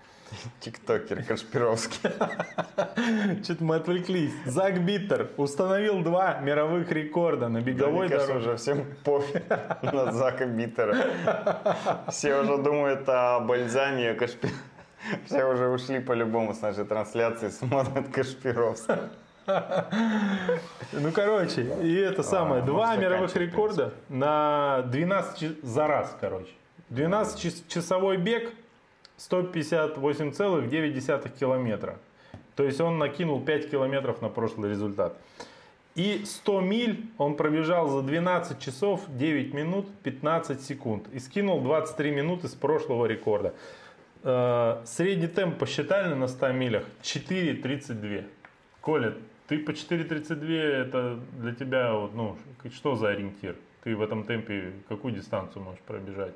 [0.60, 2.10] Тиктокер Кашпировский.
[3.44, 4.32] Что-то мы отвлеклись.
[4.46, 8.48] Зак Биттер установил два мировых рекорда на Да, беговой кажется, дороге.
[8.50, 9.44] уже всем пофиг
[9.82, 10.96] на Зака Биттера.
[12.10, 14.50] Все уже думают о бальзаме, о Кашпи...
[15.26, 19.10] Все уже ушли по-любому с нашей трансляции, смотрят Кашпировского.
[20.94, 26.16] Ну, короче, и это самое, А, два можно мировых рекорда на 12 часов за раз,
[26.22, 26.52] короче.
[26.92, 28.54] 12-часовой бег
[29.30, 31.98] 158,9 километра.
[32.56, 35.18] То есть он накинул 5 километров на прошлый результат.
[35.96, 41.08] И 100 миль он пробежал за 12 часов 9 минут 15 секунд.
[41.14, 43.54] И скинул 23 минуты с прошлого рекорда.
[44.24, 48.26] Э, Средний темп посчитали на 100 милях 4.32.
[48.82, 49.14] Коля,
[49.48, 52.38] ты по 4.32 это для тебя, ну,
[52.74, 53.56] что за ориентир?
[53.84, 56.34] Ты в этом темпе какую дистанцию можешь пробежать?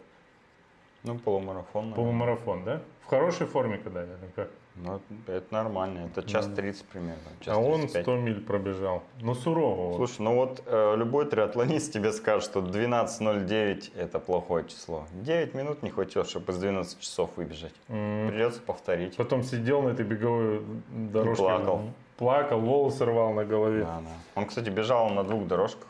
[1.04, 1.90] Ну, полумарафон.
[1.90, 1.96] наверное.
[1.96, 2.82] Полумарафон, да?
[3.02, 4.50] В хорошей форме когда или как?
[4.76, 6.10] Ну, это нормально.
[6.12, 7.22] Это час 30 примерно.
[7.40, 8.04] Час а он 35.
[8.04, 9.02] 100 миль пробежал.
[9.22, 9.96] Ну, сурово.
[9.96, 15.06] Слушай, ну вот э, любой триатлонист тебе скажет, что 12.09 это плохое число.
[15.14, 17.74] 9 минут не хватило, чтобы из 12 часов выбежать.
[17.88, 18.28] М.
[18.28, 19.16] Придется повторить.
[19.16, 21.44] Потом сидел на этой беговой дорожке.
[21.44, 21.82] плакал.
[22.18, 23.84] Плакал, волосы рвал на голове.
[23.84, 24.42] Да, да.
[24.42, 25.88] Он, кстати, бежал на двух дорожках.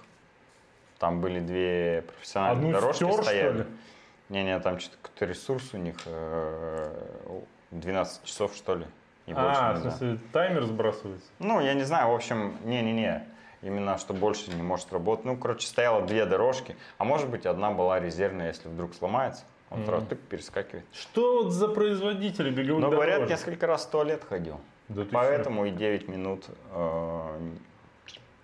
[0.99, 3.57] Там были две профессиональные Одну дорожки стер, что стояли.
[3.59, 3.65] ли?
[4.29, 8.85] Не-не, там что-то какой-то ресурс у них э, 12 часов, что ли.
[9.25, 9.91] И больше А, в нельзя.
[9.91, 11.27] смысле, таймер сбрасывается?
[11.39, 13.23] Ну, я не знаю, в общем, не-не-не.
[13.61, 15.25] Именно, что больше не может работать.
[15.25, 16.75] Ну, короче, стояло две дорожки.
[16.97, 19.43] А может быть, одна была резервная, если вдруг сломается.
[19.69, 20.85] Он сразу тык, перескакивает.
[20.93, 23.37] Что вот за производители беговых Но говорят, дорожек?
[23.37, 24.61] несколько раз в туалет ходил.
[24.87, 27.39] Да Поэтому и 9 минут э,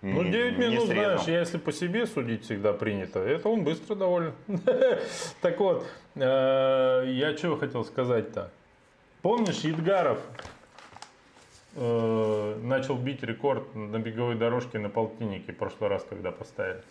[0.04, 1.24] Ну, не- 9 не минут, срезал.
[1.24, 4.34] знаешь, если по себе судить всегда принято, это он быстро довольно.
[5.42, 5.86] Так вот,
[6.16, 6.20] э,
[7.08, 8.52] я чего хотел сказать-то?
[9.22, 10.20] Помнишь, Едгаров
[11.76, 16.82] э, начал бить рекорд на беговой дорожке на полтиннике в прошлый раз, когда поставили?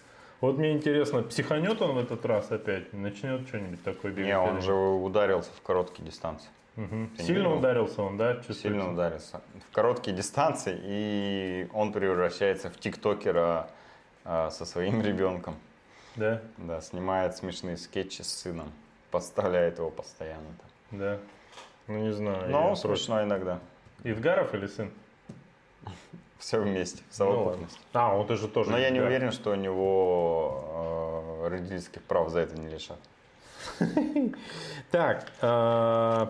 [0.40, 2.92] Вот мне интересно, психанет он в этот раз опять?
[2.94, 4.26] Начнет что-нибудь такое бегать?
[4.28, 6.48] Не, он же ударился в короткие дистанции.
[6.76, 8.42] Не Сильно ударился он, да?
[8.50, 9.40] Сильно ударился.
[9.70, 13.68] В короткие дистанции, и он превращается в тиктокера
[14.24, 15.56] а, со своим ребенком.
[16.16, 18.72] Да, Да, снимает смешные скетчи с сыном.
[19.10, 20.46] Подставляет его постоянно.
[20.58, 20.98] там.
[20.98, 21.18] да.
[21.88, 22.50] Ну, не знаю.
[22.50, 23.58] Но смешно иногда.
[24.04, 24.90] Идгаров или сын?
[26.38, 27.78] Все вместе, в Ну, совокупности.
[27.92, 28.70] А, он тоже тоже.
[28.70, 32.98] Но я не уверен, что у него э, родительских прав за это не лишат.
[34.90, 36.26] Так, э,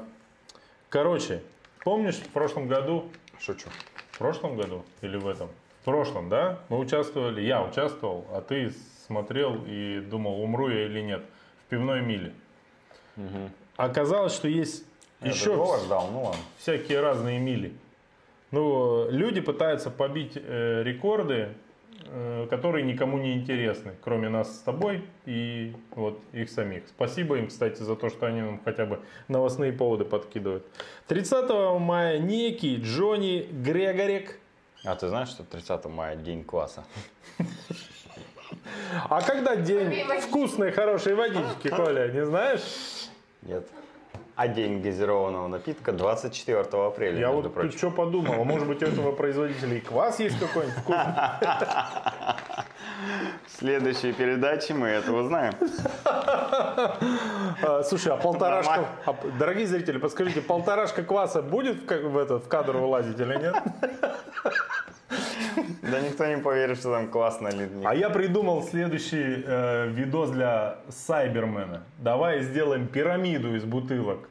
[0.93, 1.43] короче,
[1.83, 3.69] помнишь в прошлом году, Шучу.
[4.13, 5.49] в прошлом году или в этом?
[5.81, 6.61] В прошлом, да?
[6.69, 8.73] Мы участвовали, я участвовал, а ты
[9.07, 11.23] смотрел и думал, умру я или нет,
[11.67, 12.33] в пивной миле.
[13.77, 14.85] Оказалось, что есть
[15.21, 16.41] Я еще другого ждал, ну ладно.
[16.59, 17.73] всякие разные мили.
[18.53, 21.53] Ну, люди пытаются побить э, рекорды, э,
[22.51, 26.87] которые никому не интересны, кроме нас с тобой и вот их самих.
[26.89, 30.67] Спасибо им, кстати, за то, что они нам хотя бы новостные поводы подкидывают.
[31.09, 31.49] 30
[31.81, 34.39] мая некий Джонни Грегорик.
[34.85, 36.85] А ты знаешь, что 30 мая день класса?
[39.09, 43.09] А когда день вкусной, хорошей водички, Коля, не знаешь?
[43.43, 43.67] Нет.
[44.35, 47.77] А день газированного напитка 24 апреля, Я вот прочим.
[47.77, 51.05] что подумал, а может быть у этого производителя и квас есть какой-нибудь вкусный?
[53.47, 55.55] В следующей передаче мы это узнаем.
[56.05, 58.87] А, Слушай, а полторашка...
[59.05, 63.55] А, дорогие зрители, подскажите, полторашка кваса будет в, этот, в кадр вылазить или нет?
[65.83, 67.51] Да никто не поверит, что там классно.
[67.85, 71.83] А я придумал следующий э, видос для Сайбермена.
[71.99, 74.29] Давай сделаем пирамиду из бутылок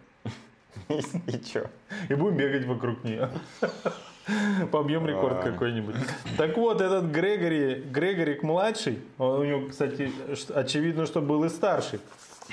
[0.87, 1.65] И чё?
[2.09, 3.29] и будем бегать вокруг нее.
[4.71, 5.51] Побьем рекорд А.
[5.51, 5.95] какой-нибудь.
[6.37, 10.11] Так вот, этот Грегори, Грегорик младший, он у него, кстати,
[10.53, 11.99] очевидно, что был и старший.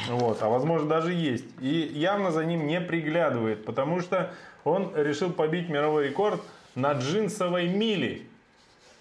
[0.09, 1.45] Вот, а возможно даже есть.
[1.61, 4.33] И явно за ним не приглядывает, потому что
[4.65, 6.41] он решил побить мировой рекорд
[6.75, 8.28] на джинсовой мили,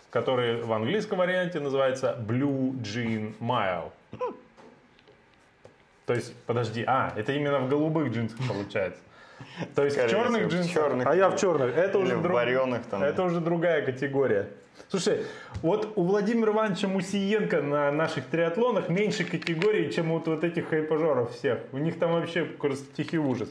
[0.09, 3.91] который в английском варианте называется Blue Jean Mile.
[6.05, 8.99] То есть, подожди, а, это именно в голубых джинсах получается.
[9.75, 11.07] То есть в Скорее черных всего, в джинсах, черных.
[11.07, 11.77] а я в черных.
[11.77, 13.03] Это уже в друг- варёных там.
[13.03, 14.47] Это уже другая категория.
[14.89, 15.25] Слушай,
[15.61, 21.35] вот у Владимира Ивановича Мусиенко на наших триатлонах меньше категорий, чем вот, вот этих хайпажоров
[21.35, 21.59] всех.
[21.71, 23.49] У них там вообще просто тихий ужас.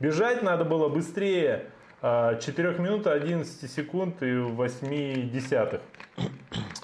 [0.00, 1.66] Бежать надо было быстрее.
[2.04, 5.80] 4 минуты 11 секунд и 8 десятых.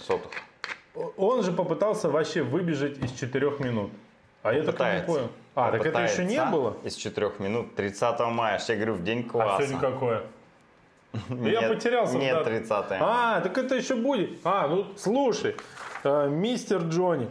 [0.01, 0.31] Сотых.
[1.19, 3.91] Он же попытался вообще выбежать из 4 минут.
[4.43, 5.31] А я так не понял.
[5.55, 6.77] А, так это еще не было?
[6.85, 8.59] Из 4 минут 30 мая.
[8.67, 9.67] Я говорю, в день А класса.
[9.67, 10.23] сегодня какое?
[11.29, 12.17] Я потерялся.
[12.17, 12.53] Нет, датах.
[12.55, 14.39] 30 А, так это еще будет.
[14.45, 15.55] А, ну слушай,
[16.05, 17.29] мистер Джонни,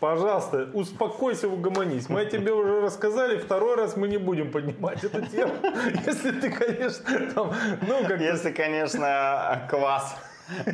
[0.00, 2.08] пожалуйста, успокойся, угомонись.
[2.08, 5.52] Мы тебе уже рассказали, второй раз мы не будем поднимать эту тему.
[6.06, 7.04] Если ты, конечно,
[7.34, 7.52] там,
[7.86, 10.16] ну, как Если, конечно, квас,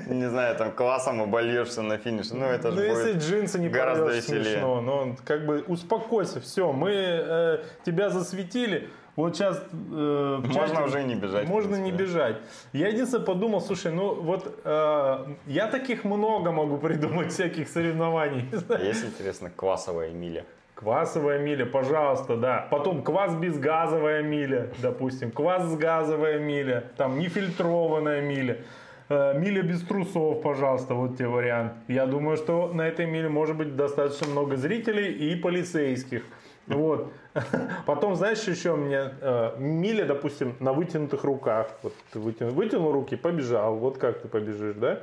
[0.07, 3.69] не знаю, там квасом обольешься на финише, ну это Ну, же если будет джинсы не
[3.69, 4.45] гораздо веселее.
[4.45, 4.81] смешно.
[4.81, 8.89] Но как бы успокойся, все, мы э, тебя засветили.
[9.19, 9.61] Вот сейчас...
[9.73, 12.37] э, Можно чате- уже не бежать, Можно не бежать.
[12.73, 18.45] Я единственное подумал, слушай, ну вот э, я таких много могу придумать всяких соревнований.
[18.53, 18.85] Знаю.
[18.93, 20.45] Есть, интересно, квасовая миля.
[20.75, 22.69] Квасовая миля, пожалуйста, да.
[22.71, 25.33] Потом квас безгазовая миля, допустим.
[25.33, 26.85] Квас с газовая миля.
[26.97, 28.59] Там нефильтрованная миля.
[29.09, 31.73] Э, Миля без трусов, пожалуйста, вот тебе вариант.
[31.89, 36.23] Я думаю, что на этой миле может быть достаточно много зрителей и полицейских.
[36.69, 37.13] Вот.
[37.87, 41.71] Потом, знаешь, еще у меня э, миля, допустим, на вытянутых руках.
[41.83, 43.77] Вот ты вытянул, вытянул руки, побежал.
[43.77, 45.01] Вот как ты побежишь, да?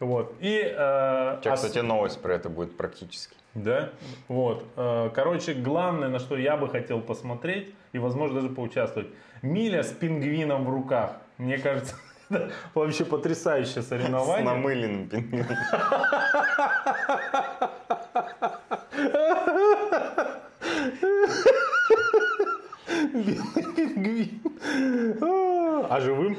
[0.00, 0.34] Вот.
[0.40, 3.36] И, э, ос- кстати, новость про это будет практически.
[3.54, 3.90] да,
[4.28, 4.64] вот.
[4.76, 9.08] Э, Короче, главное, на что я бы хотел посмотреть и, возможно, даже поучаствовать.
[9.42, 11.12] Миля с пингвином в руках.
[11.38, 11.94] Мне кажется,
[12.30, 14.44] это вообще потрясающее С соревнование.
[14.44, 15.46] намыленным пингвином.
[23.12, 24.40] Белый пингвин.
[25.90, 26.36] А, живым?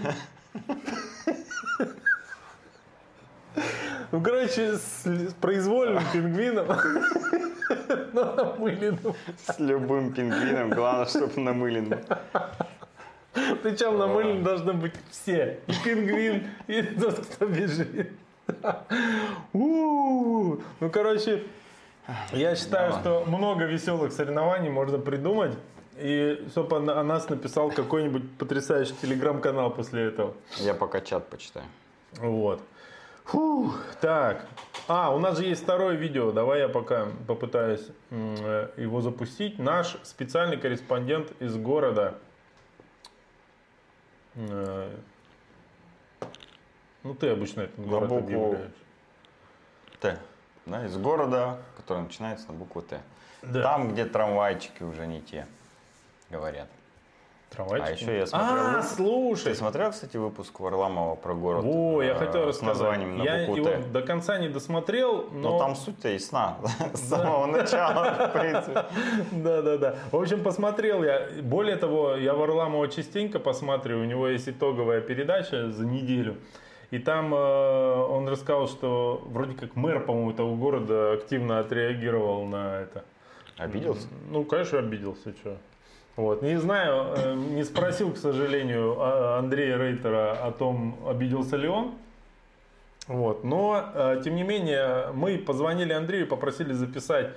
[4.11, 6.67] Ну, короче, с произвольным пингвином,
[8.13, 9.15] но намыленным.
[9.37, 11.99] С любым пингвином, главное, чтобы намыленным.
[13.61, 15.59] Причем намылены должны быть все.
[15.67, 18.11] И пингвин, и тот, кто бежит.
[19.53, 21.43] Ну, короче,
[22.31, 25.57] я считаю, что много веселых соревнований можно придумать.
[25.97, 30.33] И чтобы о нас написал какой-нибудь потрясающий телеграм-канал после этого.
[30.57, 31.65] Я пока чат почитаю.
[32.13, 32.61] Вот.
[33.25, 34.45] Фух, так.
[34.87, 36.31] А, у нас же есть второе видео.
[36.31, 39.59] Давай я пока попытаюсь его запустить.
[39.59, 42.15] Наш специальный корреспондент из города.
[44.35, 44.89] э,
[47.03, 48.71] Ну, ты обычно этот На город букву объявляешь.
[50.01, 50.19] Т.
[50.65, 53.01] Да, из города, который начинается на букву Т.
[53.41, 53.61] Да.
[53.61, 55.45] Там, где трамвайчики уже не те,
[56.33, 56.67] говорят.
[57.51, 57.89] Трамвайчики?
[57.89, 58.95] А еще я смотрел А, выпуск.
[58.95, 59.43] слушай.
[59.43, 61.63] Ты смотрел, кстати, выпуск Варламова про город?
[61.67, 62.73] О, я э, хотел рассказать.
[62.73, 63.55] названием на я его
[63.91, 65.51] до конца не досмотрел, но...
[65.51, 66.57] Но там суть-то ясна.
[66.93, 68.85] С самого начала, в принципе.
[69.31, 69.95] Да, да, да.
[70.11, 71.27] В общем, посмотрел я.
[71.43, 74.05] Более того, я Варламова частенько посматриваю.
[74.05, 76.37] У него есть итоговая передача за неделю.
[76.89, 82.81] И там э, он рассказал, что вроде как мэр, по-моему, этого города активно отреагировал на
[82.81, 83.03] это.
[83.57, 84.07] Обиделся?
[84.29, 85.57] Ну, конечно, обиделся, что.
[86.15, 86.43] Вот.
[86.43, 91.95] Не знаю, э, не спросил, к сожалению, а- Андрея Рейтера о том, обиделся ли он.
[93.07, 93.43] Вот.
[93.43, 97.31] Но, э, тем не менее, мы позвонили Андрею, попросили записать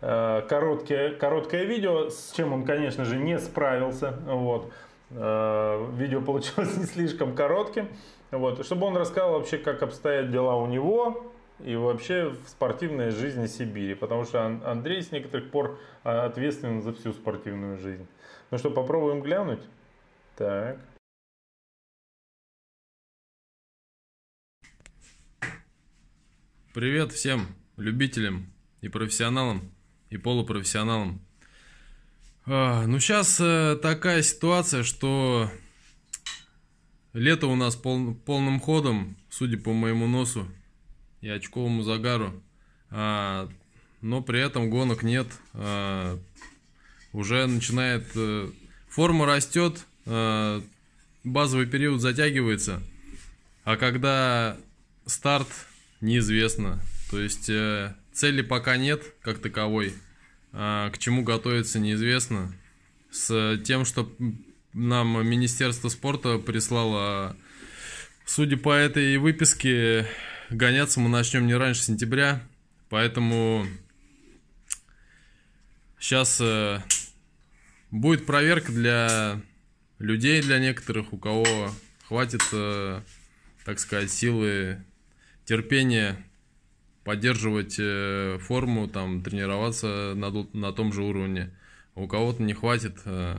[0.00, 4.14] э, короткое, короткое видео, с чем он, конечно же, не справился.
[4.26, 4.70] Вот.
[5.10, 7.88] Видео получилось не слишком коротким.
[8.30, 8.64] Вот.
[8.64, 11.32] Чтобы он рассказал вообще, как обстоят дела у него
[11.64, 13.94] и вообще в спортивной жизни Сибири.
[13.94, 18.06] Потому что Ан- Андрей с некоторых пор ответственен за всю спортивную жизнь.
[18.50, 19.60] Ну что, попробуем глянуть?
[20.36, 20.78] Так.
[26.72, 29.70] Привет всем любителям и профессионалам,
[30.08, 31.20] и полупрофессионалам.
[32.46, 33.36] А, ну, сейчас
[33.82, 35.50] такая ситуация, что
[37.12, 40.48] лето у нас пол- полным ходом, судя по моему носу
[41.20, 42.42] и очковому загару.
[42.90, 43.50] А,
[44.00, 45.26] но при этом гонок нет.
[45.52, 46.18] А,
[47.12, 48.04] уже начинает...
[48.14, 48.50] э,
[48.88, 50.62] форма растет, а,
[51.24, 52.82] базовый период затягивается.
[53.64, 54.56] А когда
[55.06, 55.48] старт
[56.00, 56.80] неизвестно.
[57.10, 59.94] То есть э, цели пока нет как таковой.
[60.52, 62.52] А, к чему готовиться неизвестно.
[63.10, 64.12] С тем, что
[64.72, 67.36] нам Министерство спорта прислало,
[68.26, 70.06] судя по этой выписке,
[70.50, 72.42] гоняться мы начнем не раньше сентября.
[72.88, 73.66] Поэтому
[75.98, 76.40] сейчас
[77.90, 79.40] будет проверка для
[79.98, 81.44] людей, для некоторых, у кого
[82.06, 83.02] хватит, э,
[83.64, 84.84] так сказать, силы
[85.44, 86.16] терпение
[87.04, 91.50] поддерживать э, форму, там, тренироваться на, на том же уровне.
[91.94, 92.98] У кого-то не хватит.
[93.04, 93.38] э,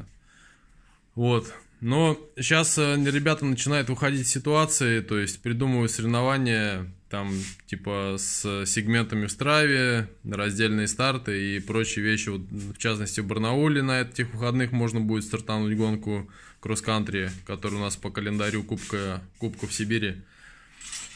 [1.15, 1.53] вот.
[1.81, 7.34] Но сейчас ребята начинают выходить из ситуации, то есть придумывают соревнования, там,
[7.65, 12.30] типа, с сегментами в страве, раздельные старты и прочие вещи.
[12.30, 17.84] Вот, в частности, в Барнауле на этих выходных можно будет стартануть гонку кросс-кантри, которая у
[17.84, 20.22] нас по календарю Кубка, Кубков Сибири.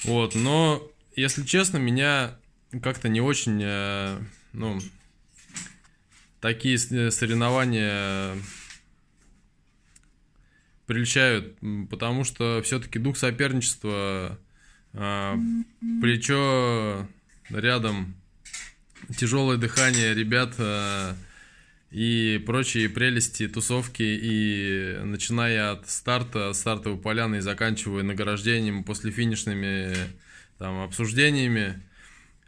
[0.04, 0.82] Вот, но,
[1.16, 2.38] если честно, меня
[2.82, 4.20] как-то не очень, э,
[4.52, 4.80] ну,
[6.42, 8.36] такие с- соревнования
[10.88, 11.56] прельщают,
[11.90, 14.40] потому что все-таки дух соперничества,
[14.94, 15.38] а,
[16.02, 17.08] плечо
[17.50, 18.16] рядом,
[19.18, 21.16] тяжелое дыхание ребят а,
[21.92, 29.94] и прочие прелести тусовки, и начиная от старта, стартовой поляны и заканчивая награждением, после финишными
[30.58, 31.82] там, обсуждениями,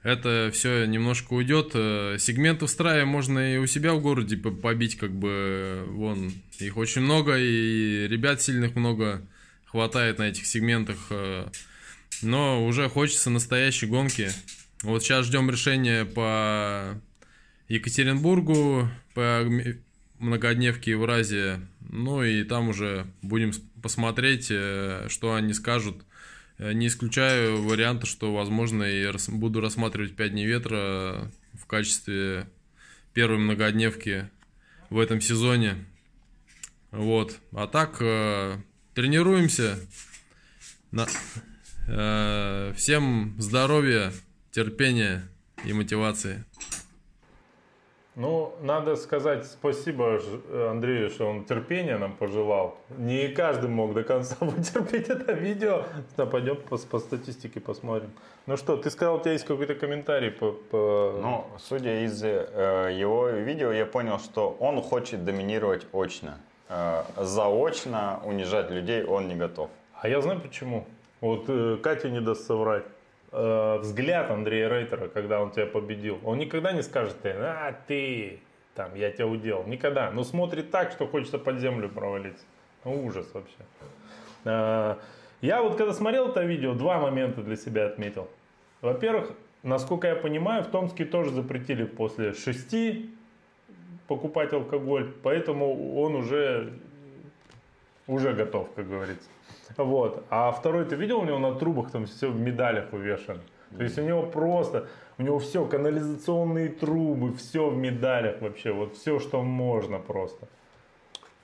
[0.01, 1.71] это все немножко уйдет.
[1.73, 6.31] Э, Сегменты в страве можно и у себя в городе по- побить, как бы, вон,
[6.59, 9.21] их очень много, и ребят сильных много
[9.65, 11.11] хватает на этих сегментах.
[12.21, 14.31] Но уже хочется настоящей гонки.
[14.83, 16.99] Вот сейчас ждем решения по
[17.67, 19.45] Екатеринбургу, по
[20.19, 21.67] многодневке Евразия.
[21.89, 23.51] Ну и там уже будем
[23.81, 26.03] посмотреть, э, что они скажут.
[26.57, 32.47] Э, Не исключаю варианта, что, возможно, и буду рассматривать 5 дней ветра в качестве
[33.13, 34.29] первой многодневки
[34.89, 35.85] в этом сезоне.
[36.91, 37.37] Вот.
[37.51, 38.57] А так, э,
[38.93, 39.79] тренируемся.
[40.91, 41.07] На-
[41.87, 44.11] Всем здоровья,
[44.51, 45.21] терпения
[45.63, 46.43] и мотивации.
[48.15, 52.77] Ну, надо сказать спасибо Ж- Андрею, что он терпения нам пожелал.
[52.97, 55.83] Не каждый мог до конца вытерпеть это видео.
[56.17, 58.09] Да, пойдем по, по статистике посмотрим.
[58.47, 60.53] Ну что, ты сказал, у тебя есть какой-то комментарий по...
[60.53, 66.39] по- Ну, судя из э, его видео, я понял, что он хочет доминировать очно.
[66.69, 69.69] Э, заочно унижать людей он не готов.
[70.01, 70.87] А я знаю почему.
[71.21, 72.85] Вот э, Катя не даст соврать.
[73.31, 76.19] э, взгляд Андрея Рейтера, когда он тебя победил.
[76.23, 78.39] Он никогда не скажет, ты, а ты,
[78.75, 79.65] там, я тебя уделал.
[79.65, 80.11] Никогда.
[80.11, 82.45] Но смотрит так, что хочется под землю провалиться.
[82.83, 83.57] Ну, ужас вообще.
[84.45, 84.95] Э,
[85.41, 88.27] я вот когда смотрел это видео, два момента для себя отметил.
[88.81, 89.31] Во-первых,
[89.63, 93.09] насколько я понимаю, в Томске тоже запретили после шести
[94.07, 96.73] покупать алкоголь, поэтому он уже,
[98.07, 99.27] уже готов, как говорится.
[99.77, 100.23] Вот.
[100.29, 103.41] А второй, ты видел, у него на трубах там все в медалях увешано?
[103.75, 104.87] То есть у него просто,
[105.17, 110.47] у него все, канализационные трубы, все в медалях вообще, вот все, что можно просто.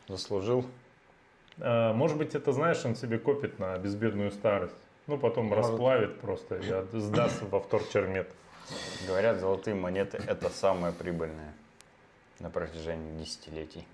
[0.08, 0.66] Заслужил.
[1.60, 4.76] А, Может быть, это, знаешь, он себе копит на безбедную старость.
[5.08, 8.30] Ну, потом расплавит просто и сдаст во вторчермет.
[9.08, 11.54] Говорят, золотые монеты это самое прибыльное
[12.40, 13.86] на протяжении десятилетий.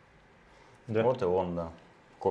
[0.88, 1.04] Да.
[1.04, 1.72] Вот и он, да.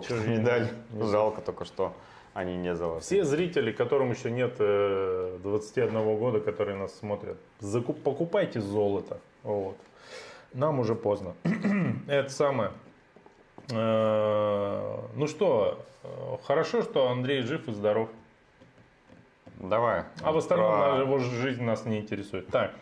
[0.04, 0.68] Же медаль.
[1.00, 1.92] Жалко только, что
[2.34, 3.00] они не золотые.
[3.00, 9.18] Все зрители, которым еще нет э, 21 года, которые нас смотрят, закуп- покупайте золото.
[9.42, 9.76] Вот.
[10.52, 11.34] Нам уже поздно.
[12.08, 12.72] Это самое.
[13.70, 16.08] Э, Ну что, э,
[16.44, 18.08] хорошо, что Андрей жив и здоров.
[19.58, 20.04] Давай.
[20.22, 22.48] А в остальном про, его жизнь нас не интересует.
[22.48, 22.72] Так,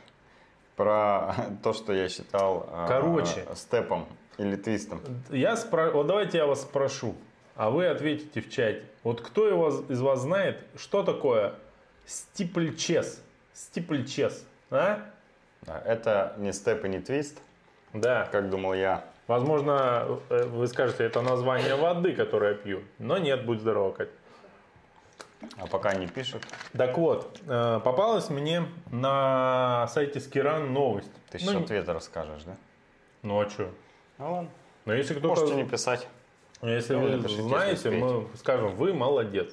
[0.76, 3.44] про то, что я считал э, Короче.
[3.54, 4.06] степом
[4.38, 5.00] или твистом.
[5.30, 5.90] я спро...
[5.90, 7.14] вот давайте я вас спрошу,
[7.56, 8.84] а вы ответите в чате.
[9.02, 11.54] Вот кто из вас, из вас знает, что такое
[12.06, 13.22] стипльчес?
[13.52, 15.00] Стипльчес, а?
[15.62, 17.40] Да, Это не степ и не твист,
[17.92, 18.28] Да.
[18.30, 19.04] как думал я.
[19.26, 22.82] Возможно, э, вы скажете, это название воды, которую я пью.
[22.98, 24.10] Но нет, будь здорова, Кать.
[25.56, 26.42] А пока не пишут,
[26.76, 31.10] Так вот, э, попалась мне на сайте Скиран новость.
[31.30, 32.56] ты ну, сейчас ответ расскажешь, да?
[33.22, 33.70] ну а что?
[34.18, 34.50] Ну ладно.
[34.84, 35.40] Но если кто-то...
[35.40, 36.08] Можете не писать.
[36.62, 39.50] Если Ну, вы это же честно знаете, мы скажем, вы молодец.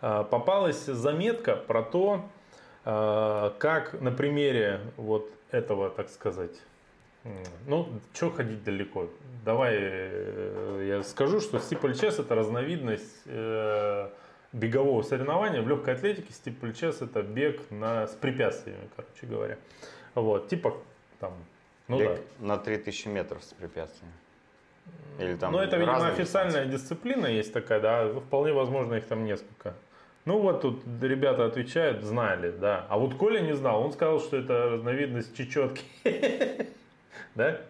[0.00, 2.24] А, Попалась заметка про то,
[2.84, 6.52] а, как на примере вот этого, так сказать,
[7.66, 9.08] ну, что ходить далеко?
[9.44, 14.08] Давай э, я скажу, что стипльчес это разновидность э,
[14.52, 15.60] бегового соревнования.
[15.60, 19.58] В легкой атлетике стипльчес это бег на, с препятствиями, короче говоря.
[20.14, 20.76] Вот, типа
[21.20, 21.32] там,
[21.88, 22.46] ну Бег да.
[22.46, 24.12] на 3000 метров с препятствием.
[25.18, 29.74] Или там ну, это, видимо, официальная дисциплина есть такая, да, вполне возможно, их там несколько.
[30.24, 32.86] Ну, вот тут ребята отвечают, знали, да.
[32.88, 35.84] А вот Коля не знал, он сказал, что это разновидность чечетки.
[37.34, 37.60] Да?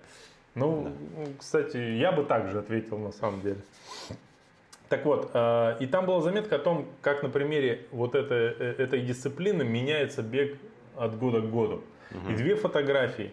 [0.54, 0.92] Ну,
[1.38, 3.60] кстати, я бы так же ответил на самом деле.
[4.88, 8.74] Так вот, э, и там была заметка о том, как на примере вот этой, э,
[8.78, 10.56] этой дисциплины меняется бег
[10.96, 11.82] от года к году.
[12.10, 13.32] И две фотографии.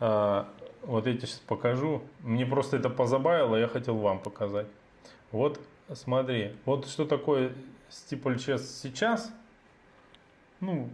[0.00, 0.44] э,
[0.82, 2.02] Вот эти сейчас покажу.
[2.20, 4.66] Мне просто это позабавило, я хотел вам показать.
[5.30, 5.60] Вот,
[5.94, 6.56] смотри.
[6.64, 7.52] Вот что такое
[7.88, 9.32] стипльчес сейчас.
[10.60, 10.88] Ну,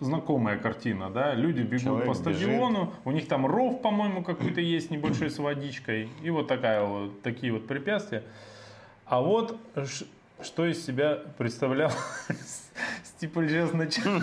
[0.00, 1.34] знакомая картина, да?
[1.34, 2.22] Люди бегут Человек по бежит.
[2.36, 7.22] стадиону, у них там ров, по-моему, какой-то есть небольшой с водичкой, и вот такая вот
[7.22, 8.22] такие вот препятствия.
[9.06, 9.58] А вот
[10.42, 11.90] что из себя представлял
[13.04, 14.20] стипльчес начала.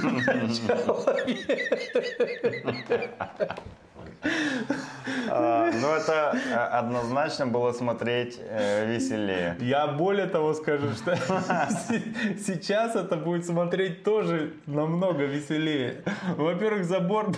[5.29, 9.55] А, Ну, это э, однозначно было смотреть э, веселее.
[9.59, 12.03] Я более того скажу, что се-
[12.45, 16.03] сейчас это будет смотреть тоже намного веселее.
[16.35, 17.31] Во-первых, забор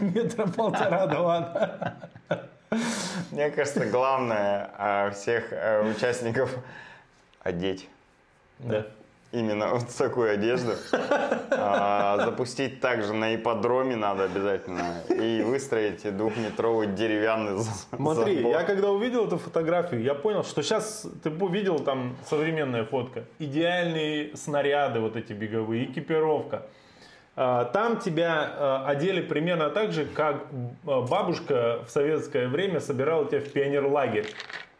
[0.00, 1.94] метра полтора-два.
[3.30, 6.50] Мне кажется, главное а, всех э, участников
[7.42, 7.88] одеть
[8.58, 8.86] Да.
[9.32, 10.72] именно вот такую одежду.
[11.50, 15.02] А, Запустить также на ипподроме надо обязательно.
[15.08, 17.62] И выстроить двухметровый деревянный
[17.94, 18.52] Смотри, забор.
[18.52, 23.24] я когда увидел эту фотографию, я понял, что сейчас ты увидел там современная фотка.
[23.38, 26.66] Идеальные снаряды вот эти беговые, экипировка.
[27.34, 30.46] А, Там тебя а, одели примерно так же, как
[30.84, 34.26] бабушка в советское время собирала тебя в пионерлагерь.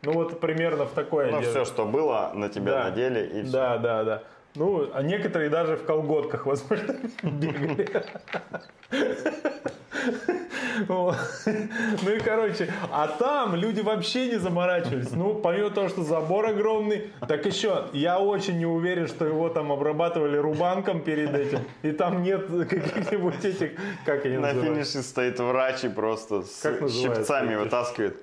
[0.02, 1.62] Ну вот примерно в такой Ну, одежде.
[1.62, 2.84] все, что было, на тебя Да.
[2.84, 3.52] надели, и все.
[3.52, 4.22] Да, да, да.
[4.54, 7.88] Ну, а некоторые даже в колготках, возможно, бегали.
[10.88, 11.14] Ну
[12.12, 15.12] и короче, а там люди вообще не заморачивались.
[15.12, 19.70] Ну, помимо того, что забор огромный, так еще я очень не уверен, что его там
[19.70, 21.60] обрабатывали рубанком перед этим.
[21.82, 23.72] И там нет каких-нибудь этих,
[24.04, 28.16] как они На финише стоит врач и просто с щипцами вытаскивает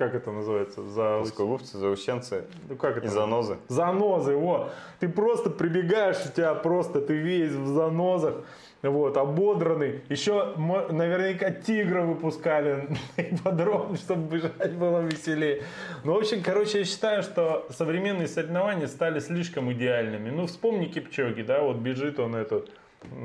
[0.00, 0.82] Как это называется?
[0.82, 1.18] За...
[1.18, 3.58] плоскогубцы, заущенцы Ну, как это и занозы.
[3.68, 4.72] Занозы, вот.
[4.98, 8.36] Ты просто прибегаешь, у тебя просто, ты весь в занозах.
[8.80, 10.00] вот, ободранный.
[10.08, 12.88] Еще наверняка тигра выпускали
[13.18, 15.64] ипподром, чтобы бежать было веселее.
[16.02, 20.30] Ну, в общем, короче, я считаю, что современные соревнования стали слишком идеальными.
[20.30, 22.70] Ну, вспомни Кипчоги, да, вот бежит он этот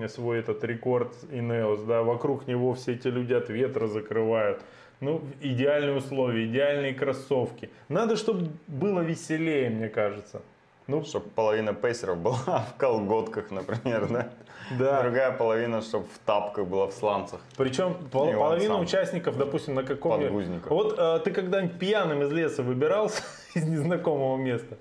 [0.09, 4.61] свой этот рекорд Инеос, да, вокруг него все эти люди от ветра закрывают.
[5.01, 7.69] Ну, идеальные условия, идеальные кроссовки.
[7.89, 10.41] Надо, чтобы было веселее, мне кажется.
[10.87, 14.29] Ну, Чтобы половина пейсеров была в колготках, например, да?
[14.77, 15.01] да.
[15.01, 17.41] Другая половина, чтобы в тапках была в сланцах.
[17.57, 20.69] Причем пол- половина участников, допустим, на каком Подгузниках.
[20.69, 23.23] Вот э, ты когда-нибудь пьяным из леса выбирался
[23.55, 24.77] из незнакомого места?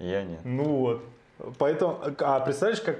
[0.00, 0.40] Я нет.
[0.44, 1.04] Ну вот.
[1.58, 2.96] Поэтому, а представляешь, как,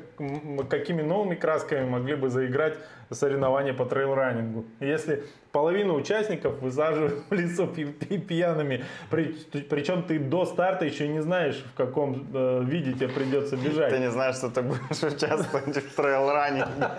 [0.69, 2.79] какими новыми красками могли бы заиграть
[3.11, 4.65] соревнования по трейл-раннингу?
[4.79, 9.35] Если половину участников высаживают в лесу пьяными, при-
[9.69, 13.91] причем ты до старта еще не знаешь, в каком э, виде тебе придется бежать.
[13.91, 16.91] Ты не знаешь, что ты будешь участвовать в трейл-раннинге.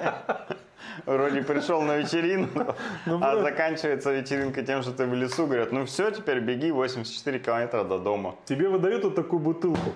[1.05, 2.75] Вроде пришел на вечеринку,
[3.05, 5.45] Ну, а заканчивается вечеринка тем, что ты в лесу.
[5.45, 8.35] Говорят, ну все, теперь беги 84 километра до дома.
[8.45, 9.91] Тебе выдают вот такую бутылку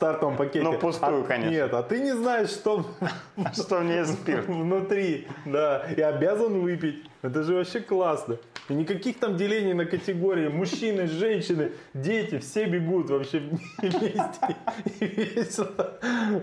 [0.00, 0.62] стартовом пакете.
[0.62, 1.50] Ну, пустую, А- конечно.
[1.50, 2.86] Нет, а ты не знаешь, что
[3.52, 4.46] Что в ней спирт.
[4.46, 7.04] внутри, да, и обязан выпить.
[7.20, 8.38] Это же вообще классно.
[8.70, 10.48] И никаких там делений на категории.
[10.48, 13.40] Мужчины, женщины, дети, все бегут вообще
[13.82, 14.56] вместе.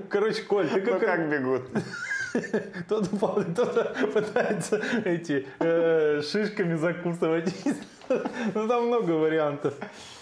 [0.09, 0.99] Короче, Коль, ты Ну как...
[0.99, 1.63] как бегут?
[2.85, 7.53] Кто-то пытается эти э, шишками закусывать.
[8.53, 9.73] Ну там много вариантов.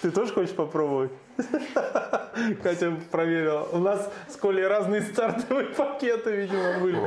[0.01, 1.11] Ты тоже хочешь попробовать?
[2.63, 3.67] Катя проверила.
[3.71, 6.97] У нас с Колей разные стартовые пакеты, видимо, были.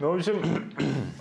[0.00, 0.40] Ну, в общем,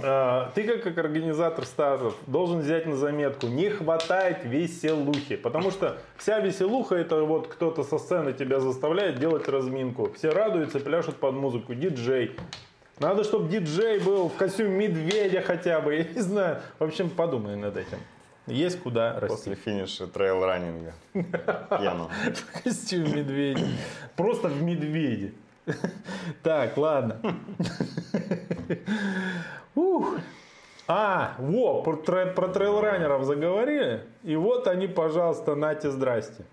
[0.03, 5.97] э, ты как, как организатор стартов должен взять на заметку, не хватает веселухи, потому что
[6.15, 10.11] вся веселуха это вот кто-то со сцены тебя заставляет делать разминку.
[10.15, 12.35] Все радуются, пляшут под музыку, диджей.
[12.99, 16.61] Надо, чтобы диджей был в костюме медведя хотя бы, я не знаю.
[16.79, 17.99] В общем, подумай над этим.
[18.47, 19.27] Есть куда расти.
[19.27, 20.93] После финиша трейл-раннинга.
[21.13, 22.09] Пьяно.
[22.33, 23.67] В костюме медведя.
[24.15, 25.33] Просто в медведе.
[26.43, 27.19] Так, ладно.
[29.75, 30.17] Ух.
[30.87, 34.05] А, во, про, про трейлранеров заговорили.
[34.23, 36.45] И вот они, пожалуйста, нате, здрасте.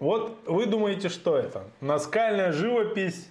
[0.00, 1.62] Вот вы думаете, что это?
[1.80, 3.30] Наскальная живопись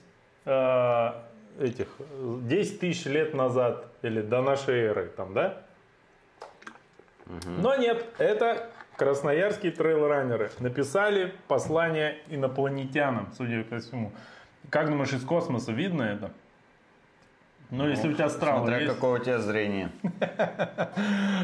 [0.50, 1.12] э,
[1.60, 5.62] этих э, 10 тысяч лет назад или до нашей эры, там, да?
[7.46, 14.12] Но нет, это красноярские трейлранеры написали послание инопланетянам, судя по всему.
[14.70, 16.32] Как думаешь, из космоса видно это?
[17.72, 18.94] Ну, если у тебя страва Смотря есть.
[18.96, 19.92] какое у тебя зрение.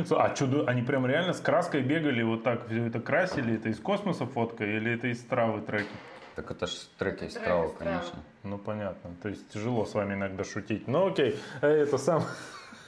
[0.10, 3.56] А что, они прям реально с краской бегали, вот так все это красили?
[3.56, 5.88] Это из космоса фотка или это из травы треки?
[6.36, 7.74] Так это ж треки из Треки трава, из травы.
[7.78, 8.20] конечно.
[8.44, 9.12] Ну, понятно.
[9.22, 10.88] То есть тяжело с вами иногда шутить.
[10.88, 11.40] Ну, окей.
[11.62, 12.24] Э, Это сам...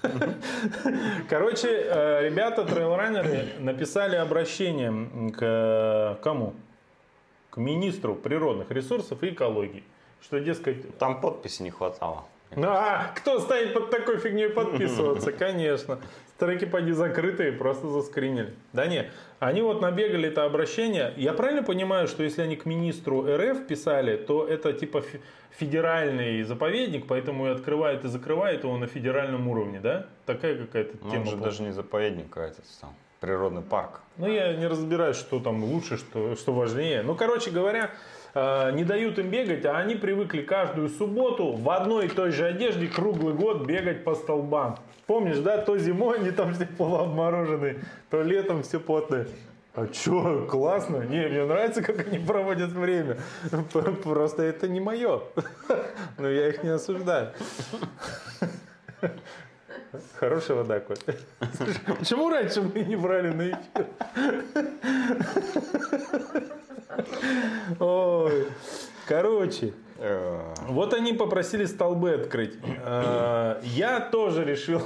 [1.30, 6.54] Короче, э, ребята, трейлранеры, написали обращение к э, кому?
[7.50, 9.84] К министру природных ресурсов и экологии.
[10.22, 12.26] Что, дескать, Там подписи не хватало.
[12.56, 15.32] Ну, а кто станет под такой фигней подписываться?
[15.46, 16.00] Конечно.
[16.38, 18.54] Треки поди закрытые, просто заскринили.
[18.72, 21.12] Да не, они вот набегали это обращение.
[21.18, 25.20] Я правильно понимаю, что если они к министру РФ писали, то это типа фе-
[25.50, 30.06] федеральный заповедник, поэтому и открывает и закрывает его на федеральном уровне, да?
[30.28, 31.22] Такая какая-то Ну, тема.
[31.24, 32.94] он же даже не заповедник, а этот сам.
[33.20, 34.02] Природный парк.
[34.18, 37.02] Ну, я не разбираюсь, что там лучше, что, что важнее.
[37.02, 37.90] Ну, короче говоря,
[38.34, 42.46] э, не дают им бегать, а они привыкли каждую субботу в одной и той же
[42.46, 44.78] одежде круглый год бегать по столбам.
[45.06, 49.28] Помнишь, да, то зимой они там все полуобмороженные, то летом все потные.
[49.78, 51.04] А чё, классно?
[51.04, 53.18] Не, мне нравится, как они проводят время.
[54.04, 55.22] Просто это не мое.
[56.18, 57.34] Но я их не осуждаю.
[60.16, 60.98] Хорошая вода, Коль.
[62.00, 63.88] Почему раньше мы не брали на эфир?
[67.80, 68.48] Ой.
[69.08, 72.54] Короче, Э, вот они попросили столбы открыть.
[72.86, 74.82] Э, Я тоже решил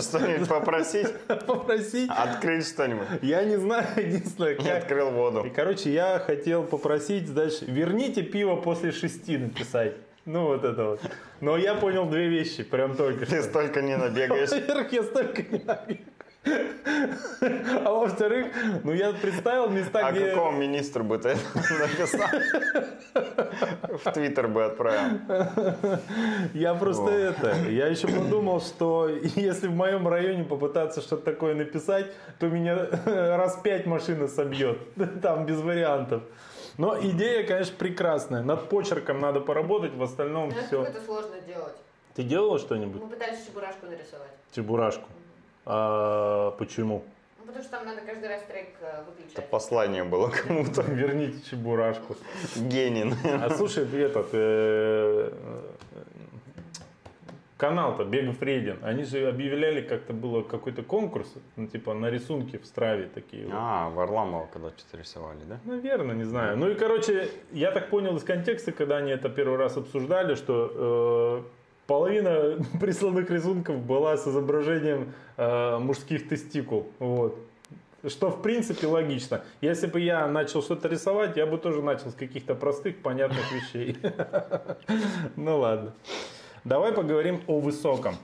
[0.00, 1.12] Что-нибудь попросить?
[1.46, 2.10] попросить.
[2.10, 3.06] Открыть что-нибудь?
[3.20, 4.66] Я не знаю, единственное, как.
[4.84, 5.42] открыл воду.
[5.44, 9.94] И, короче, я хотел попросить, знаешь, верните пиво после шести написать.
[10.26, 11.00] Ну, вот это вот.
[11.40, 14.50] Но я понял две вещи, прям только Ты столько не набегаешь.
[14.50, 15.98] Во-первых, я столько не набегаю.
[17.84, 18.48] А во-вторых,
[18.84, 20.30] ну я представил места, А где...
[20.30, 21.38] какому министру бы ты это
[21.80, 22.28] написал?
[24.04, 25.20] В Твиттер бы отправил.
[26.52, 27.10] Я просто О.
[27.10, 32.06] это, я еще подумал, что если в моем районе попытаться что-то такое написать,
[32.38, 34.78] то меня раз пять машина собьет.
[35.22, 36.22] Там без вариантов.
[36.76, 38.42] Но идея, конечно, прекрасная.
[38.42, 40.82] Над почерком надо поработать, в остальном Знаешь, все.
[40.82, 41.74] это сложно делать?
[42.14, 43.02] Ты делала что-нибудь?
[43.02, 44.30] Мы пытались чебурашку нарисовать.
[44.54, 45.08] Чебурашку.
[45.66, 47.04] А, почему?
[47.38, 49.50] Ну, потому что там надо каждый раз трек э, Это выключать.
[49.50, 50.82] послание было кому-то.
[50.88, 52.16] Верните чебурашку.
[52.56, 53.14] Генин.
[53.24, 55.30] А слушай, этот э,
[57.64, 58.04] канал-то
[58.42, 63.46] Рейдин, они же объявляли, как-то было какой-то конкурс, ну, типа на рисунки в страве такие.
[63.46, 63.54] вот.
[63.56, 65.58] А, Варламова когда что-то рисовали, да?
[65.64, 66.58] Наверное, не знаю.
[66.58, 71.42] Ну и, короче, я так понял из контекста, когда они это первый раз обсуждали, что
[71.42, 71.42] э,
[71.86, 76.86] половина присланных рисунков была с изображением э, мужских тестикул.
[76.98, 77.38] Вот.
[78.06, 79.40] Что, в принципе, логично.
[79.62, 83.96] Если бы я начал что-то рисовать, я бы тоже начал с каких-то простых, понятных вещей.
[85.36, 85.94] Ну ладно.
[86.64, 88.16] Давай поговорим о высоком.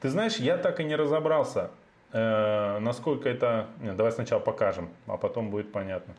[0.00, 1.70] Ты знаешь, я так и не разобрался,
[2.12, 3.68] э, насколько это...
[3.80, 6.14] Нет, давай сначала покажем, а потом будет понятно.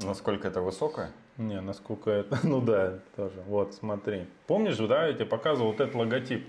[0.00, 1.12] Насколько это высокое?
[1.36, 2.40] Не, насколько это...
[2.42, 3.40] Ну да, тоже.
[3.46, 4.26] Вот, смотри.
[4.48, 6.44] Помнишь, да, я тебе показывал вот этот логотип?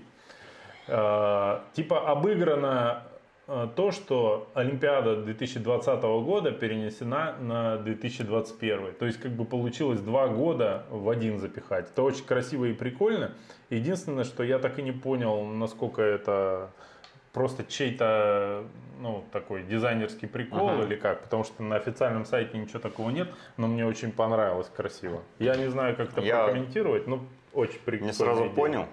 [0.88, 3.04] Э, типа обыграно
[3.48, 8.94] то, что Олимпиада 2020 года перенесена на 2021.
[8.94, 11.88] То есть, как бы получилось два года в один запихать.
[11.90, 13.32] Это очень красиво и прикольно.
[13.70, 16.70] Единственное, что я так и не понял, насколько это
[17.32, 18.64] просто чей-то
[19.00, 20.82] ну, такой дизайнерский прикол Ага.
[20.84, 25.22] или как, потому что на официальном сайте ничего такого нет, но мне очень понравилось красиво.
[25.38, 28.10] Я не знаю, как это Я прокомментировать, но очень прикольно.
[28.10, 28.86] Не сразу понял.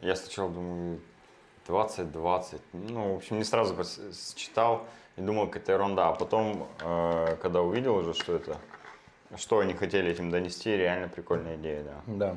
[0.00, 1.00] Я сначала думаю,
[1.68, 2.60] 20-20.
[2.72, 3.74] Ну, в общем, не сразу
[4.36, 4.86] считал
[5.16, 6.08] и думал, какая-то ерунда.
[6.08, 8.56] А потом, э, когда увидел уже, что это,
[9.36, 12.36] что они хотели этим донести, реально прикольная идея, да.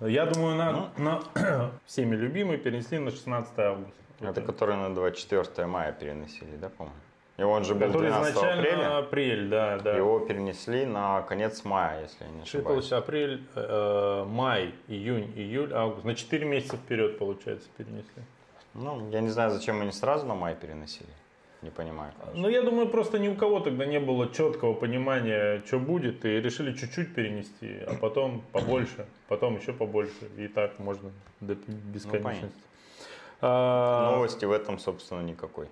[0.00, 0.08] Да.
[0.08, 0.88] Я думаю, на, Ну.
[0.96, 3.92] на всеми любимый перенесли на 16 августа.
[4.20, 6.96] Это который на 24 мая переносили, да, по-моему?
[7.42, 8.98] И он же был который 12 изначально апреля.
[8.98, 9.96] апрель, да, да.
[9.96, 12.64] Его перенесли на конец мая, если я не ошибаюсь.
[12.64, 12.98] получается?
[12.98, 16.04] Апрель, э, май, июнь, июль, август.
[16.04, 18.22] На 4 месяца вперед, получается, перенесли.
[18.74, 21.10] Ну, я не знаю, зачем они сразу на май переносили.
[21.62, 22.12] Не понимаю.
[22.20, 22.40] конечно.
[22.42, 26.40] Ну, я думаю, просто ни у кого тогда не было четкого понимания, что будет, и
[26.40, 32.62] решили чуть-чуть перенести, а потом побольше, потом еще побольше, и так можно до бесконечности.
[33.40, 35.66] А, Новости в этом, собственно, никакой.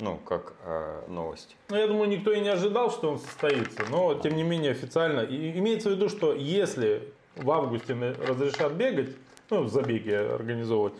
[0.00, 1.56] Ну, как э, новости.
[1.70, 5.20] Ну, я думаю, никто и не ожидал, что он состоится, но, тем не менее, официально.
[5.22, 9.10] И имеется в виду, что если в августе разрешат бегать,
[9.50, 10.94] ну, забеги организовывать,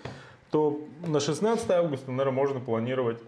[0.51, 3.19] то на 16 августа, наверное, можно планировать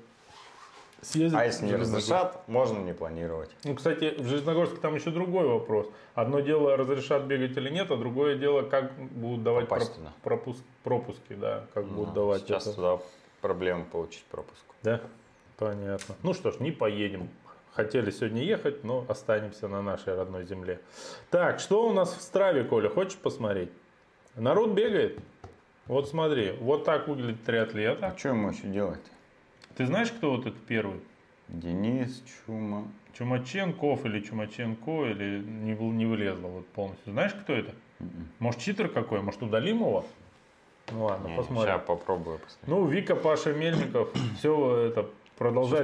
[1.03, 1.39] съездить.
[1.39, 3.51] А если не разрешат, можно не планировать.
[3.63, 5.87] Ну, кстати, в Железногорске там еще другой вопрос.
[6.17, 10.61] Одно дело, разрешат бегать или нет, а другое дело, как будут давать Попасть проп- пропуск,
[10.83, 12.75] пропуски, да, как будут Ну, давать Сейчас это.
[12.75, 12.99] туда
[13.41, 14.65] проблема получить пропуск.
[14.83, 15.01] Да,
[15.61, 16.17] понятно.
[16.25, 17.29] Ну что ж, не поедем.
[17.73, 20.81] Хотели сегодня ехать, но останемся на нашей родной земле.
[21.31, 22.89] Так, что у нас в страве, Коля?
[22.89, 23.71] Хочешь посмотреть?
[24.35, 25.21] Народ бегает.
[25.87, 28.03] Вот смотри, вот так выглядит триатлет.
[28.03, 29.01] А что ему еще делать?
[29.77, 31.01] Ты знаешь, кто вот этот первый?
[31.49, 32.89] Денис Чума.
[33.13, 37.13] Чумаченков или Чумаченко, или не, не вылезло вот полностью.
[37.13, 37.73] Знаешь, кто это?
[38.01, 38.29] М-м.
[38.39, 39.21] Может, читер какой?
[39.21, 40.05] Может, удалим его?
[40.93, 41.75] Ну ладно, посмотрим.
[41.75, 42.69] Сейчас попробую посмотреть.
[42.69, 45.09] Ну, Вика, Паша Мельников, все это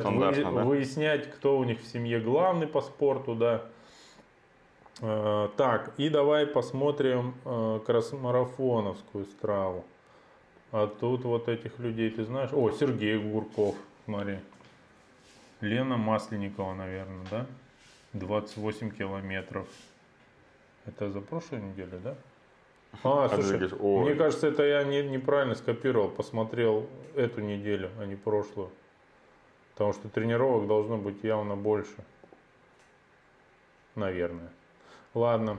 [0.00, 0.64] стандартно, вы- да?
[0.64, 3.64] выяснять, кто у них в семье главный по спорту, да.
[5.00, 9.84] Э, так, и давай посмотрим э, кросс-марафоновскую страву.
[10.72, 12.50] А тут вот этих людей ты знаешь?
[12.52, 14.38] О, Сергей Гурков, смотри.
[15.62, 17.46] Лена Масленникова, наверное, да?
[18.12, 19.68] 28 километров.
[20.84, 22.14] Это за прошлую неделю, да?
[23.02, 28.70] А, слушай, мне кажется, это я не, неправильно скопировал, посмотрел эту неделю, а не прошлую.
[29.76, 31.96] Потому что тренировок должно быть явно больше.
[33.94, 34.50] Наверное.
[35.12, 35.58] Ладно.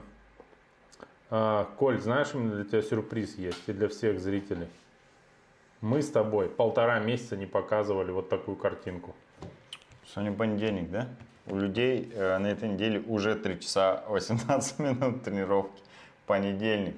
[1.29, 4.69] А, Коль, знаешь, у меня для тебя сюрприз есть и для всех зрителей.
[5.81, 9.15] Мы с тобой полтора месяца не показывали вот такую картинку.
[10.07, 11.09] Сегодня понедельник, да?
[11.45, 15.79] У людей э, на этой неделе уже 3 часа 18 минут тренировки.
[16.25, 16.95] Понедельник.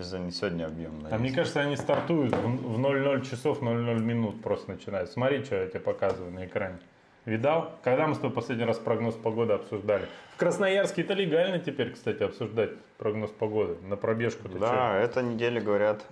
[0.00, 0.92] Это же не сегодня объем.
[1.10, 5.10] А мне кажется, они стартуют в в 00 часов 00 минут просто начинают.
[5.10, 6.78] Смотри, что я тебе показываю на экране.
[7.26, 7.72] Видал?
[7.84, 10.06] Когда мы с тобой последний раз прогноз погоды обсуждали?
[10.34, 13.76] В Красноярске это легально теперь, кстати, обсуждать прогноз погоды.
[13.86, 14.58] На пробежку ты?
[14.58, 16.02] Да, эта неделя, говорят,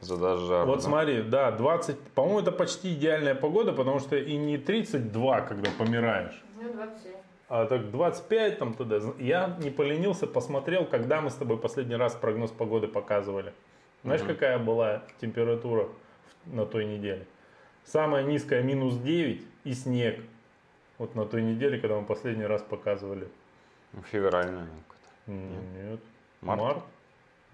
[0.00, 0.66] задаст жару.
[0.66, 5.70] Вот смотри, да, 20, по-моему, это почти идеальная погода, потому что и не 32, когда
[5.78, 7.12] помираешь, Ну, 27.
[7.48, 9.00] А так 25 там туда.
[9.18, 13.52] Я не поленился, посмотрел, когда мы с тобой последний раз прогноз погоды показывали.
[14.02, 15.88] Знаешь, какая была температура
[16.46, 17.26] на той неделе?
[17.84, 20.20] Самая низкая минус 9 и снег.
[20.98, 23.28] Вот на той неделе, когда мы последний раз показывали
[23.92, 25.32] Ну, Февраль, наверное, какой-то.
[25.32, 26.00] Нет.
[26.40, 26.60] Март?
[26.60, 26.84] Март?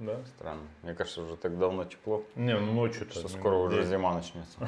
[0.01, 0.17] Да.
[0.37, 0.63] Странно.
[0.83, 3.13] Мне кажется, уже так давно тепло, Не, ну ночью-то.
[3.13, 3.91] что скоро уже день.
[3.91, 4.59] зима начнется.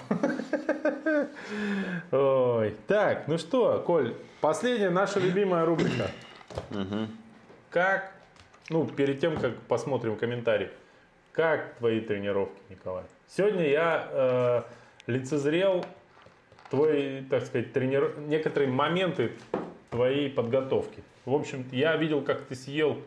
[2.13, 2.77] Ой.
[2.87, 6.11] Так, ну что, Коль, последняя наша любимая рубрика.
[7.71, 8.13] Как,
[8.69, 10.69] ну, перед тем, как посмотрим комментарий,
[11.33, 13.05] как твои тренировки, Николай?
[13.27, 14.63] Сегодня я э,
[15.07, 15.83] лицезрел
[16.69, 18.19] твой, так сказать, тренир...
[18.19, 19.33] некоторые моменты
[19.91, 21.03] твоей подготовки.
[21.25, 22.99] В общем, я видел, как ты съел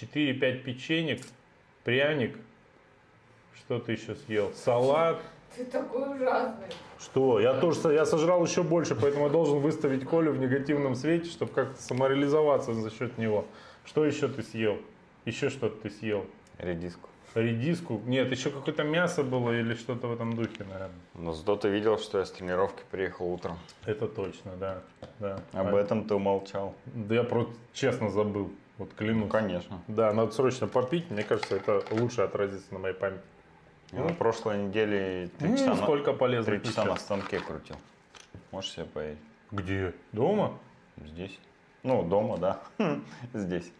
[0.00, 1.20] 4-5 печенек,
[1.84, 2.36] пряник,
[3.56, 4.52] что ты еще съел?
[4.54, 5.20] Салат.
[5.56, 6.66] Ты такой ужасный.
[7.00, 7.40] Что?
[7.40, 11.52] Я тоже я сожрал еще больше, поэтому я должен выставить Колю в негативном свете, чтобы
[11.52, 13.44] как-то самореализоваться за счет него.
[13.84, 14.78] Что еще ты съел?
[15.24, 16.26] Еще что-то ты съел?
[16.58, 17.08] Редиску.
[17.34, 18.00] Редиску?
[18.06, 20.90] Нет, еще какое-то мясо было или что-то в этом духе, наверное.
[21.14, 23.58] Но зато ты видел, что я с тренировки приехал утром.
[23.86, 24.82] Это точно, да.
[25.18, 25.40] да.
[25.52, 26.74] Об А- этом ты умолчал.
[26.86, 28.50] Да я просто честно забыл.
[28.78, 29.22] Вот клянусь.
[29.24, 29.80] Ну, конечно.
[29.88, 31.10] Да, надо срочно попить.
[31.10, 33.22] Мне кажется, это лучше отразится на моей памяти.
[33.92, 37.76] Я на прошлой неделе три Ну, часа, на- сколько полезных три часа на станке крутил.
[38.52, 39.18] Можешь себе поверить?
[39.50, 39.94] Где?
[40.12, 40.58] Дома?
[41.04, 41.38] Здесь.
[41.82, 42.60] Ну, дома, да.
[43.34, 43.70] Здесь.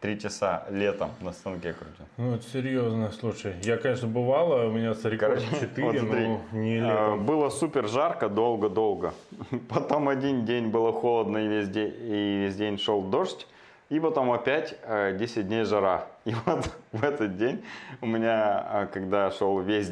[0.00, 2.04] Три часа летом на станке крутил.
[2.16, 3.54] Ну, это серьезно, слушай.
[3.62, 6.26] Я, конечно, бывало, у меня с рекорд Короче, 4, вот смотри.
[6.28, 7.26] но не А, летом.
[7.26, 9.14] Было супер жарко, долго-долго.
[9.68, 13.46] Потом один день было холодно и весь день, и весь день шел дождь.
[13.88, 16.08] И потом опять э, 10 дней жара.
[16.24, 17.64] И вот в этот день
[18.00, 19.90] у меня, э, когда шел весь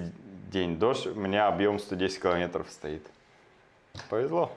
[0.50, 3.06] день дождь, у меня объем 110 километров стоит.
[4.10, 4.50] Повезло.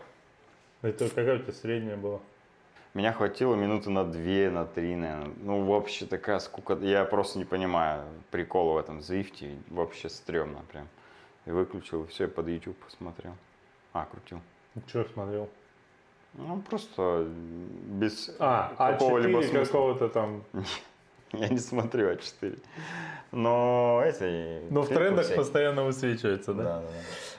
[0.82, 2.20] Это какая у тебя средняя была?
[2.94, 5.32] Меня хватило минуты на две, на три, наверное.
[5.42, 6.74] Ну, вообще такая скука.
[6.82, 9.58] Я просто не понимаю прикола в этом Звифте.
[9.70, 10.88] Вообще стрёмно прям.
[11.46, 13.36] И выключил, и все, и под YouTube посмотрел.
[13.94, 14.42] А, крутил.
[14.88, 15.48] Что смотрел?
[16.38, 17.28] Ну, просто
[18.00, 19.66] без А, какого-либо А4 смысла.
[19.66, 20.44] какого-то там.
[21.34, 22.60] Я не смотрю А4.
[23.32, 24.62] Но эти...
[24.72, 25.38] Ну, в трендах всякие.
[25.44, 26.64] постоянно высвечивается, да?
[26.64, 26.88] Да, да, да.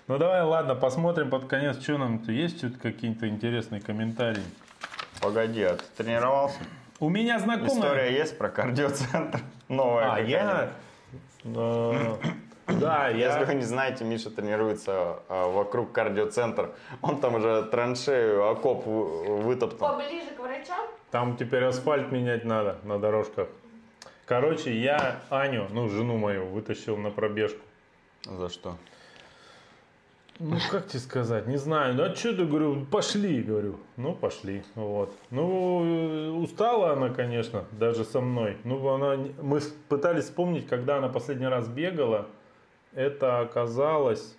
[0.08, 4.42] Ну, давай, ладно, посмотрим под конец, что нам тут есть тут какие-то интересные комментарии.
[5.20, 6.58] Погоди, а ты тренировался?
[7.00, 7.74] У меня знакомая...
[7.74, 9.40] История есть про кардиоцентр?
[9.68, 10.72] Новая А, я...
[12.68, 13.54] Да, Если вы я...
[13.54, 16.70] не знаете, Миша тренируется а, вокруг кардиоцентра.
[17.00, 19.92] Он там уже траншею, окоп вы- вытоптал.
[19.98, 20.86] Поближе к врачам?
[21.10, 23.48] Там теперь асфальт менять надо на дорожках.
[24.26, 27.60] Короче, я Аню, ну, жену мою, вытащил на пробежку.
[28.26, 28.76] За что?
[30.38, 31.94] Ну, как тебе сказать, не знаю.
[31.94, 33.80] Ну, а что ты, говорю, пошли, говорю.
[33.96, 35.12] Ну, пошли, вот.
[35.30, 38.56] Ну, устала она, конечно, даже со мной.
[38.62, 42.26] Ну, она, мы пытались вспомнить, когда она последний раз бегала.
[42.98, 44.36] Это оказалось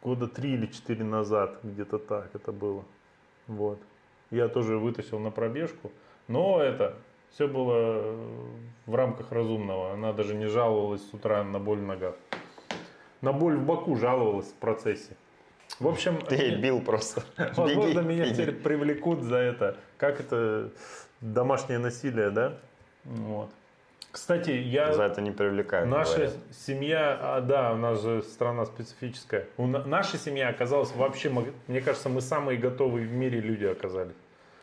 [0.00, 2.84] года три или четыре назад, где-то так это было.
[3.48, 3.80] Вот.
[4.30, 5.90] Я тоже вытащил на пробежку.
[6.28, 6.94] Но это
[7.30, 8.26] все было э,
[8.86, 9.92] в рамках разумного.
[9.92, 12.14] Она даже не жаловалась с утра на боль в ногах.
[13.22, 15.16] На боль в боку жаловалась в процессе.
[15.80, 17.24] В общем, Ты ей бил просто.
[17.56, 18.34] возможно, Беги, меня беги.
[18.34, 19.76] теперь привлекут за это.
[19.98, 20.70] Как это
[21.20, 22.56] домашнее насилие, да?
[23.02, 23.50] Вот.
[24.16, 24.94] Кстати, я...
[24.94, 25.90] За это не привлекают.
[25.90, 26.34] Наша говорят.
[26.50, 29.44] семья, а, да, у нас же страна специфическая.
[29.58, 31.30] У на- наша семья оказалась вообще,
[31.66, 34.14] мне кажется, мы самые готовые в мире люди оказались.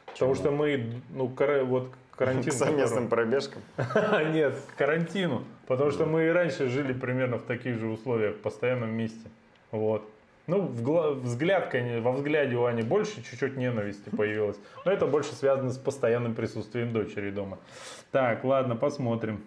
[0.07, 2.51] Потому что мы, ну, кара- вот карантин...
[2.51, 3.61] К совместным пробежкам.
[3.77, 5.43] который- Нет, к карантину.
[5.67, 9.29] Потому что мы и раньше жили примерно в таких же условиях, в постоянном месте.
[9.69, 10.09] Вот.
[10.45, 14.57] Ну, в взгляд, конечно, во взгляде у Ани больше чуть-чуть ненависти появилось.
[14.83, 17.59] Но это больше связано с постоянным присутствием дочери дома.
[18.11, 19.41] Так, ладно, посмотрим.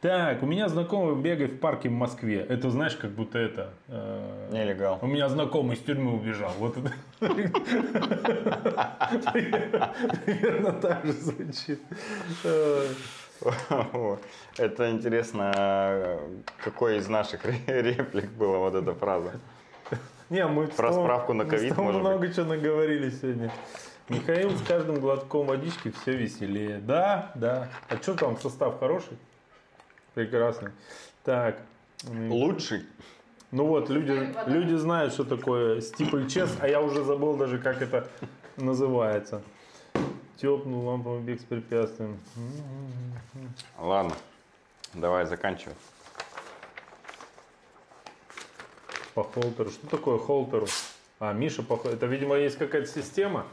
[0.00, 2.44] Так, у меня знакомый бегает в парке в Москве.
[2.46, 3.70] Это, знаешь, как будто это...
[3.88, 4.98] э, Нелегал.
[5.00, 6.52] у меня знакомый из тюрьмы убежал.
[6.58, 6.92] Вот это.
[10.26, 11.80] Примерно так же звучит.
[14.56, 16.20] Это интересно,
[16.62, 19.32] какой из наших реплик была вот эта фраза?
[20.30, 23.52] Не, мы Про с Томом- справку на мы ковид, может много чего наговорили сегодня.
[24.08, 26.78] Михаил с каждым глотком водички все веселее.
[26.78, 27.68] Да, да.
[27.88, 29.16] А что там, состав хороший?
[30.14, 30.70] Прекрасный.
[31.24, 31.58] Так.
[32.08, 32.84] Лучший.
[33.50, 38.08] Ну вот, люди, люди знают, что такое стипль-чес, а я уже забыл даже, как это
[38.56, 39.42] называется.
[40.36, 42.18] Тепнул ламповый бег с препятствием.
[43.78, 44.14] Ладно,
[44.92, 45.74] давай заканчивай.
[49.14, 49.70] По холтеру.
[49.70, 50.66] Что такое холтеру?
[51.20, 53.46] А, Миша, по это, видимо, есть какая-то система.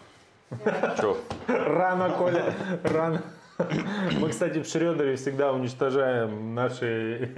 [1.00, 1.18] Че?
[1.48, 2.54] Рано, Коля,
[2.84, 3.22] рано.
[4.20, 7.30] Мы, кстати, в Шредере всегда уничтожаем наши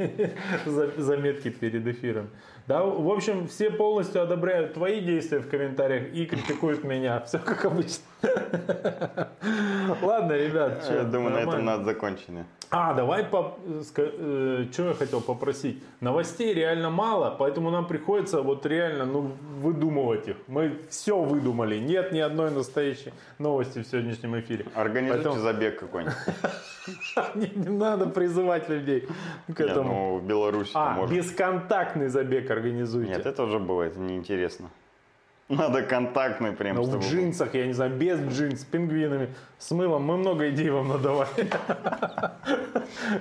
[0.65, 2.29] за- заметки перед эфиром.
[2.67, 7.19] Да, в общем, все полностью одобряют твои действия в комментариях и критикуют меня.
[7.21, 8.03] Все как обычно.
[10.01, 12.27] Ладно, ребят, Я думаю, на этом надо закончить.
[12.75, 15.83] А, давай, по, что я хотел попросить.
[15.99, 19.31] Новостей реально мало, поэтому нам приходится вот реально ну,
[19.61, 20.37] выдумывать их.
[20.47, 21.77] Мы все выдумали.
[21.77, 24.65] Нет ни одной настоящей новости в сегодняшнем эфире.
[24.73, 26.15] Организуйте Поэтому- забег какой-нибудь.
[27.35, 29.07] Не, надо призывать людей
[29.53, 29.93] к этому.
[29.93, 33.11] ну, в Беларуси а, бесконтактный забег организуйте.
[33.11, 34.69] Нет, это уже было, это неинтересно.
[35.49, 40.03] Надо контактный прям, Ну, в джинсах, я не знаю, без джинс, с пингвинами, с мылом.
[40.03, 41.29] Мы много идей вам надавали.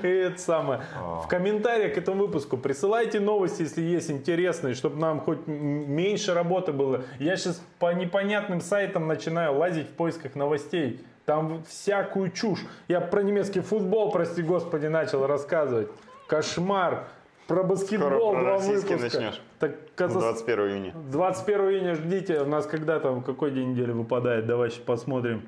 [0.03, 0.83] И это самое.
[1.25, 6.73] В комментариях к этому выпуску присылайте новости, если есть интересные, чтобы нам хоть меньше работы
[6.73, 7.03] было.
[7.18, 11.05] Я сейчас по непонятным сайтам начинаю лазить в поисках новостей.
[11.27, 12.61] Там всякую чушь.
[12.89, 15.89] Я про немецкий футбол, прости господи, начал рассказывать.
[16.29, 17.09] Кошмар.
[17.53, 19.20] Про баскетбол Скоро про российский выпуска.
[19.20, 19.42] начнешь.
[19.59, 20.94] Так катас- 21 июня.
[21.12, 22.40] 21 июня ждите.
[22.40, 24.46] У нас когда там, какой день недели выпадает?
[24.46, 25.42] Давай сейчас посмотрим.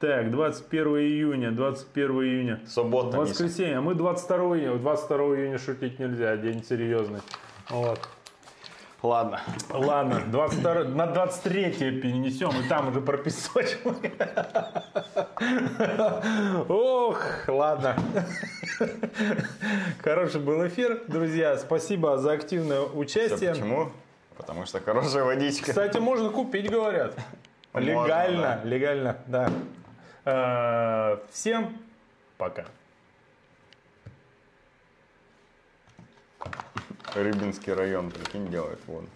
[0.00, 2.60] Так, 21 июня, 21 июня.
[2.66, 3.18] Суббота.
[3.18, 3.78] Воскресенье.
[3.78, 4.78] А мы 22 июня.
[4.78, 7.20] 22 июня шутить нельзя, день серьезный.
[7.70, 8.00] Вот.
[9.00, 9.40] Ладно.
[9.70, 11.70] Ладно, 22, на 23
[12.00, 13.96] перенесем, и там уже пропесочим.
[16.68, 17.96] Ох, ладно.
[20.02, 21.56] Хороший был эфир, друзья.
[21.58, 23.52] Спасибо за активное участие.
[23.52, 23.92] Почему?
[24.36, 25.66] Потому что хорошая водичка.
[25.70, 27.14] Кстати, можно купить, говорят.
[27.72, 28.68] Можно, Легально, да.
[28.68, 29.50] легально, да.
[30.24, 31.76] Э, Всем
[32.36, 32.64] пока.
[37.14, 39.08] Рыбинский район, прикинь, делает воду.